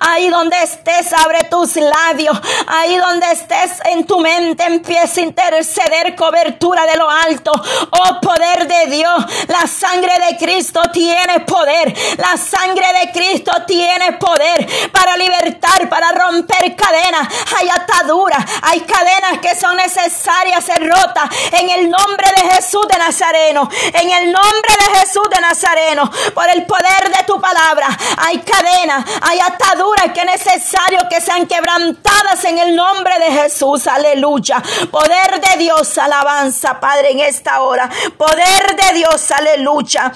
Ahí 0.00 0.28
donde 0.28 0.56
estés, 0.62 1.12
abre 1.12 1.44
tus 1.44 1.76
labios. 1.76 2.38
Ahí 2.66 2.96
donde 2.96 3.26
estés 3.32 3.80
en 3.86 4.04
tu 4.04 4.20
mente, 4.20 4.64
empieza 4.64 5.20
a 5.20 5.24
interceder 5.24 6.14
cobertura 6.14 6.84
de 6.86 6.96
lo 6.96 7.08
alto. 7.08 7.52
Oh, 7.90 8.20
poder 8.20 8.66
de 8.66 8.96
Dios. 8.96 9.24
La 9.48 9.66
sangre 9.66 10.12
de 10.28 10.36
Cristo 10.36 10.82
tiene 10.92 11.40
poder. 11.40 11.94
La 12.16 12.36
sangre 12.36 12.86
de 13.00 13.12
Cristo 13.12 13.52
tiene 13.66 14.12
poder 14.12 14.66
para 14.92 15.16
libertar, 15.38 15.88
para 15.88 16.12
romper 16.12 16.74
cadenas. 16.76 17.28
Hay 17.58 17.68
ataduras, 17.68 18.44
hay 18.62 18.80
cadenas 18.80 19.38
que 19.40 19.54
son 19.58 19.76
necesarias 19.76 20.64
ser 20.64 20.86
rotas 20.86 21.28
en 21.52 21.70
el 21.70 21.90
nombre 21.90 22.26
de 22.36 22.50
Jesús 22.54 22.86
de 22.88 22.98
Nazareno. 22.98 23.68
En 23.92 24.10
el 24.10 24.32
nombre 24.32 24.72
de 24.80 24.98
Jesús 24.98 25.28
de 25.30 25.40
Nazareno, 25.40 26.10
por 26.34 26.48
el 26.48 26.64
poder 26.66 27.16
de 27.16 27.24
tu 27.26 27.40
palabra, 27.40 27.88
hay 28.18 28.38
cadenas, 28.38 29.04
hay 29.22 29.38
ataduras 29.40 30.12
que 30.12 30.20
es 30.20 30.26
necesario 30.26 31.00
que 31.08 31.20
sean 31.20 31.46
quebrantadas 31.46 32.44
en 32.44 32.58
el 32.58 32.74
nombre 32.74 33.18
de 33.18 33.32
Jesús. 33.32 33.86
Aleluya. 33.86 34.62
Poder 34.90 35.40
de 35.40 35.58
Dios, 35.58 35.98
alabanza, 35.98 36.80
Padre, 36.80 37.12
en 37.12 37.20
esta 37.20 37.60
hora. 37.60 37.88
Poder 38.16 38.76
de 38.76 38.98
Dios, 38.98 39.30
aleluya. 39.30 40.12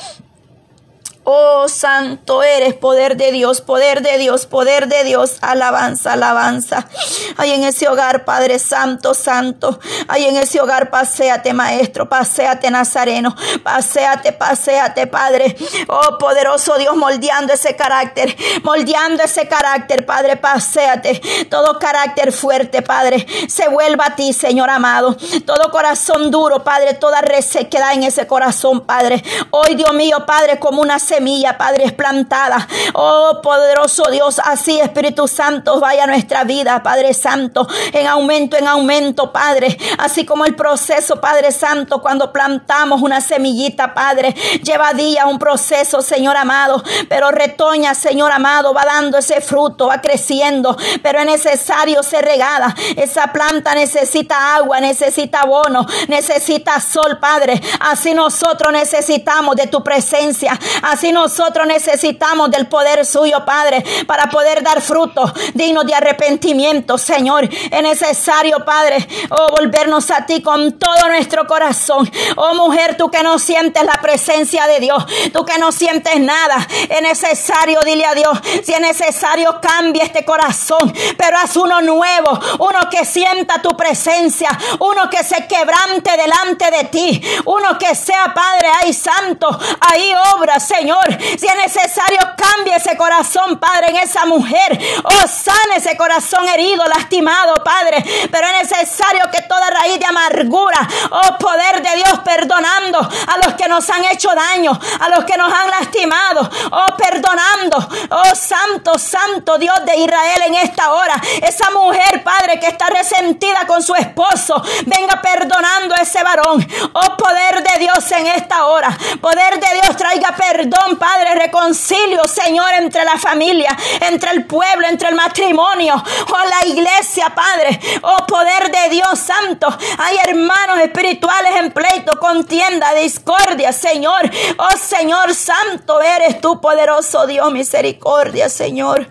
Oh, 1.24 1.68
santo 1.68 2.42
eres, 2.42 2.74
poder 2.74 3.16
de 3.16 3.30
Dios, 3.30 3.60
poder 3.60 4.02
de 4.02 4.18
Dios, 4.18 4.46
poder 4.46 4.88
de 4.88 5.04
Dios, 5.04 5.36
alabanza, 5.40 6.14
alabanza. 6.14 6.88
Hay 7.36 7.52
en 7.52 7.62
ese 7.62 7.86
hogar, 7.86 8.24
Padre 8.24 8.58
Santo, 8.58 9.14
Santo. 9.14 9.78
Hay 10.08 10.24
en 10.24 10.36
ese 10.36 10.60
hogar, 10.60 10.90
paséate, 10.90 11.52
Maestro, 11.54 12.08
paséate, 12.08 12.72
Nazareno, 12.72 13.36
paséate, 13.62 14.32
paséate, 14.32 15.06
Padre. 15.06 15.56
Oh, 15.86 16.18
poderoso 16.18 16.76
Dios, 16.76 16.96
moldeando 16.96 17.52
ese 17.52 17.76
carácter, 17.76 18.36
moldeando 18.64 19.22
ese 19.22 19.46
carácter, 19.46 20.04
Padre, 20.04 20.36
paséate. 20.36 21.20
Todo 21.48 21.78
carácter 21.78 22.32
fuerte, 22.32 22.82
Padre, 22.82 23.24
se 23.48 23.68
vuelva 23.68 24.06
a 24.06 24.16
ti, 24.16 24.32
Señor 24.32 24.70
amado. 24.70 25.16
Todo 25.46 25.70
corazón 25.70 26.32
duro, 26.32 26.64
Padre, 26.64 26.94
toda 26.94 27.20
resequedad 27.20 27.92
en 27.92 28.02
ese 28.02 28.26
corazón, 28.26 28.80
Padre. 28.80 29.22
Hoy, 29.50 29.76
Dios 29.76 29.92
mío, 29.92 30.26
Padre, 30.26 30.58
como 30.58 30.82
una 30.82 30.98
semilla, 31.12 31.58
Padre, 31.58 31.84
es 31.84 31.92
plantada. 31.92 32.66
Oh, 32.94 33.40
poderoso 33.42 34.04
Dios, 34.10 34.40
así 34.42 34.80
Espíritu 34.80 35.28
Santo, 35.28 35.78
vaya 35.78 36.06
nuestra 36.06 36.44
vida, 36.44 36.82
Padre 36.82 37.12
Santo, 37.12 37.68
en 37.92 38.06
aumento, 38.06 38.56
en 38.56 38.66
aumento, 38.66 39.30
Padre. 39.30 39.76
Así 39.98 40.24
como 40.24 40.46
el 40.46 40.54
proceso, 40.54 41.20
Padre 41.20 41.52
Santo, 41.52 42.00
cuando 42.00 42.32
plantamos 42.32 43.02
una 43.02 43.20
semillita, 43.20 43.92
Padre, 43.92 44.34
lleva 44.62 44.94
día 44.94 45.26
un 45.26 45.38
proceso, 45.38 46.00
Señor 46.00 46.36
amado, 46.36 46.82
pero 47.10 47.30
retoña, 47.30 47.94
Señor 47.94 48.32
amado, 48.32 48.72
va 48.72 48.84
dando 48.86 49.18
ese 49.18 49.42
fruto, 49.42 49.88
va 49.88 50.00
creciendo, 50.00 50.76
pero 51.02 51.18
es 51.18 51.26
necesario 51.26 52.02
ser 52.02 52.24
regada. 52.24 52.74
Esa 52.96 53.26
planta 53.32 53.74
necesita 53.74 54.54
agua, 54.54 54.80
necesita 54.80 55.40
abono, 55.40 55.86
necesita 56.08 56.80
sol, 56.80 57.18
Padre. 57.20 57.60
Así 57.80 58.14
nosotros 58.14 58.72
necesitamos 58.72 59.56
de 59.56 59.66
tu 59.66 59.82
presencia. 59.82 60.58
Así 60.82 61.01
nosotros 61.10 61.66
necesitamos 61.66 62.50
del 62.50 62.68
poder 62.68 63.04
suyo, 63.04 63.44
Padre, 63.44 63.82
para 64.06 64.30
poder 64.30 64.62
dar 64.62 64.80
fruto 64.80 65.32
digno 65.54 65.82
de 65.84 65.94
arrepentimiento, 65.94 66.98
Señor. 66.98 67.44
Es 67.44 67.82
necesario, 67.82 68.64
Padre, 68.64 69.08
oh, 69.30 69.48
volvernos 69.50 70.10
a 70.10 70.26
ti 70.26 70.42
con 70.42 70.78
todo 70.78 71.08
nuestro 71.08 71.46
corazón. 71.46 72.10
Oh, 72.36 72.54
mujer, 72.54 72.96
tú 72.96 73.10
que 73.10 73.22
no 73.22 73.38
sientes 73.38 73.82
la 73.84 74.00
presencia 74.00 74.66
de 74.66 74.80
Dios, 74.80 75.04
tú 75.32 75.44
que 75.44 75.58
no 75.58 75.72
sientes 75.72 76.20
nada, 76.20 76.66
es 76.88 77.02
necesario, 77.02 77.80
dile 77.80 78.04
a 78.04 78.14
Dios, 78.14 78.38
si 78.62 78.72
es 78.72 78.80
necesario, 78.80 79.58
cambia 79.60 80.04
este 80.04 80.24
corazón, 80.24 80.92
pero 81.16 81.38
haz 81.38 81.56
uno 81.56 81.80
nuevo, 81.80 82.38
uno 82.58 82.80
que 82.90 83.04
sienta 83.04 83.62
tu 83.62 83.70
presencia, 83.70 84.50
uno 84.78 85.08
que 85.08 85.24
se 85.24 85.46
quebrante 85.46 86.10
delante 86.16 86.70
de 86.70 86.84
ti, 86.84 87.22
uno 87.46 87.78
que 87.78 87.94
sea, 87.94 88.32
Padre, 88.34 88.68
ay 88.82 88.92
santo, 88.92 89.48
ahí 89.80 90.12
obra, 90.34 90.60
Señor. 90.60 90.91
Si 91.38 91.46
es 91.46 91.56
necesario, 91.56 92.18
cambie 92.36 92.76
ese 92.76 92.96
corazón, 92.96 93.58
Padre, 93.58 93.90
en 93.90 93.96
esa 93.96 94.24
mujer. 94.26 94.78
Oh, 95.04 95.26
sane 95.26 95.76
ese 95.76 95.96
corazón 95.96 96.48
herido, 96.48 96.84
lastimado, 96.86 97.54
Padre. 97.64 98.04
Pero 98.30 98.46
es 98.46 98.70
necesario 98.70 99.22
que 99.30 99.42
toda 99.42 99.70
raíz 99.70 99.98
de 99.98 100.06
amargura, 100.06 100.88
oh, 101.10 101.38
poder 101.38 101.82
de 101.82 101.96
Dios, 101.96 102.20
perdonando 102.24 102.98
a 102.98 103.38
los 103.44 103.54
que 103.54 103.68
nos 103.68 103.88
han 103.90 104.04
hecho 104.04 104.34
daño, 104.34 104.78
a 105.00 105.08
los 105.08 105.24
que 105.24 105.36
nos 105.36 105.52
han 105.52 105.70
lastimado, 105.70 106.50
oh, 106.70 106.96
perdonando, 106.96 107.88
oh, 108.10 108.34
santo, 108.34 108.98
santo 108.98 109.58
Dios 109.58 109.84
de 109.84 109.96
Israel 109.96 110.42
en 110.46 110.54
esta 110.54 110.92
hora. 110.92 111.14
Esa 111.42 111.70
mujer, 111.70 112.22
Padre, 112.22 112.60
que 112.60 112.68
está 112.68 112.86
resentida 112.86 113.66
con 113.66 113.82
su 113.82 113.94
esposo, 113.94 114.62
venga 114.86 115.20
perdonando 115.20 115.94
a 115.94 116.02
ese 116.02 116.22
varón. 116.22 116.66
Oh, 116.92 117.16
poder 117.16 117.62
de 117.62 117.78
Dios 117.78 118.10
en 118.12 118.26
esta 118.26 118.66
hora. 118.66 118.96
Poder 119.20 119.58
de 119.58 119.80
Dios 119.80 119.96
traiga 119.96 120.34
perdón, 120.36 120.81
Padre, 120.98 121.34
reconcilio, 121.34 122.26
Señor, 122.26 122.72
entre 122.74 123.04
la 123.04 123.18
familia, 123.18 123.76
entre 124.00 124.30
el 124.32 124.46
pueblo, 124.46 124.86
entre 124.88 125.08
el 125.08 125.14
matrimonio, 125.14 125.94
oh 125.94 126.48
la 126.48 126.66
iglesia, 126.66 127.32
Padre, 127.34 127.80
oh 128.02 128.26
poder 128.26 128.70
de 128.70 128.90
Dios 128.90 129.18
Santo. 129.18 129.68
Hay 129.98 130.16
hermanos 130.24 130.78
espirituales 130.82 131.56
en 131.56 131.72
pleito, 131.72 132.18
contienda, 132.18 132.94
discordia, 132.94 133.72
Señor. 133.72 134.30
Oh 134.58 134.76
Señor 134.76 135.34
Santo, 135.34 136.00
eres 136.00 136.40
tú, 136.40 136.60
poderoso 136.60 137.26
Dios, 137.26 137.50
misericordia, 137.52 138.48
Señor. 138.48 139.08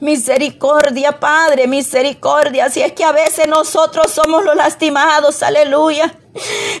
Misericordia, 0.00 1.18
Padre, 1.18 1.66
misericordia. 1.66 2.70
Si 2.70 2.82
es 2.82 2.92
que 2.92 3.04
a 3.04 3.12
veces 3.12 3.46
nosotros 3.46 4.10
somos 4.10 4.44
los 4.44 4.56
lastimados, 4.56 5.42
aleluya. 5.42 6.14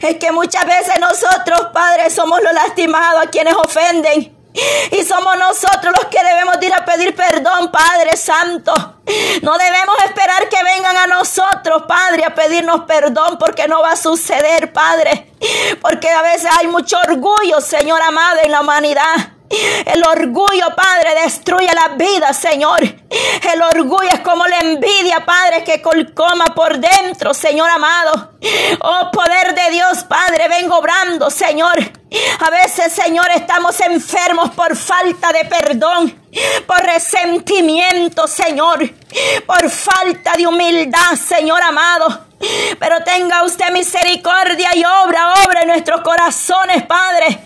Es 0.02 0.16
que 0.16 0.32
muchas 0.32 0.66
veces 0.66 0.98
nosotros, 1.00 1.68
Padre, 1.72 2.10
somos 2.10 2.42
los 2.42 2.52
lastimados 2.52 3.26
a 3.26 3.30
quienes 3.30 3.54
ofenden. 3.54 4.34
Y 4.92 5.02
somos 5.02 5.36
nosotros 5.36 5.92
los 6.00 6.06
que 6.06 6.22
debemos 6.22 6.56
ir 6.62 6.72
a 6.72 6.84
pedir 6.84 7.14
perdón, 7.14 7.72
Padre 7.72 8.16
Santo. 8.16 8.72
No 9.42 9.58
debemos 9.58 9.96
esperar 10.04 10.48
que 10.48 10.62
vengan 10.62 10.96
a 10.96 11.06
nosotros, 11.08 11.82
Padre, 11.88 12.24
a 12.24 12.34
pedirnos 12.34 12.82
perdón 12.82 13.36
porque 13.38 13.66
no 13.66 13.82
va 13.82 13.92
a 13.92 13.96
suceder, 13.96 14.72
Padre. 14.72 15.32
Porque 15.80 16.08
a 16.08 16.22
veces 16.22 16.48
hay 16.58 16.68
mucho 16.68 16.96
orgullo, 17.06 17.60
Señor 17.60 18.00
amado, 18.00 18.38
en 18.44 18.52
la 18.52 18.60
humanidad. 18.60 19.33
El 19.50 20.02
orgullo, 20.06 20.66
Padre, 20.74 21.22
destruye 21.22 21.68
la 21.74 21.94
vida, 21.94 22.32
Señor. 22.32 22.80
El 22.82 23.62
orgullo 23.62 24.08
es 24.12 24.20
como 24.20 24.46
la 24.46 24.58
envidia, 24.58 25.24
Padre, 25.24 25.62
que 25.64 25.82
colcoma 25.82 26.46
por 26.54 26.78
dentro, 26.78 27.34
Señor 27.34 27.68
amado. 27.70 28.32
Oh, 28.80 29.10
poder 29.12 29.54
de 29.54 29.70
Dios, 29.70 30.04
Padre, 30.04 30.48
vengo 30.48 30.78
obrando, 30.78 31.30
Señor. 31.30 31.78
A 32.40 32.50
veces, 32.50 32.92
Señor, 32.92 33.26
estamos 33.34 33.78
enfermos 33.80 34.50
por 34.50 34.76
falta 34.76 35.32
de 35.32 35.44
perdón, 35.44 36.23
por 36.66 36.80
resentimiento, 36.82 38.26
Señor, 38.26 38.90
por 39.46 39.70
falta 39.70 40.32
de 40.36 40.46
humildad, 40.46 41.16
Señor 41.16 41.62
amado. 41.62 42.26
Pero 42.78 43.02
tenga 43.04 43.44
usted 43.44 43.70
misericordia 43.70 44.70
y 44.74 44.84
obra, 44.84 45.32
obra 45.44 45.62
en 45.62 45.68
nuestros 45.68 46.00
corazones, 46.02 46.82
Padre. 46.84 47.38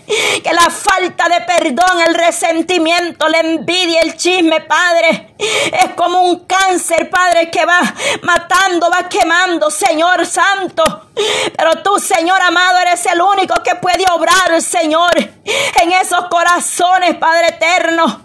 Que 0.43 0.53
la 0.53 0.71
falta 0.71 1.29
de 1.29 1.41
perdón, 1.43 2.01
el 2.07 2.15
resentimiento, 2.15 3.29
la 3.29 3.39
envidia, 3.39 4.01
el 4.01 4.17
chisme, 4.17 4.61
Padre, 4.63 5.35
es 5.39 5.95
como 5.95 6.23
un 6.23 6.47
cáncer, 6.47 7.09
Padre, 7.11 7.51
que 7.51 7.65
va 7.65 7.81
matando, 8.23 8.91
va 8.91 9.09
quemando, 9.09 9.71
Señor 9.71 10.27
Santo. 10.27 11.09
Pero 11.57 11.83
tú, 11.83 11.99
Señor 11.99 12.41
amado, 12.43 12.79
eres 12.79 13.05
el 13.07 13.21
único 13.21 13.63
que 13.63 13.75
puede 13.77 14.05
obrar, 14.13 14.61
Señor, 14.63 15.17
en 15.17 15.93
esos 15.93 16.27
corazones, 16.29 17.15
Padre 17.17 17.49
eterno. 17.49 18.23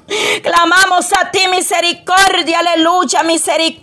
Clamamos 0.55 1.11
a 1.13 1.31
ti 1.31 1.47
misericordia, 1.47 2.59
aleluya, 2.59 3.23
misericordia 3.23 3.63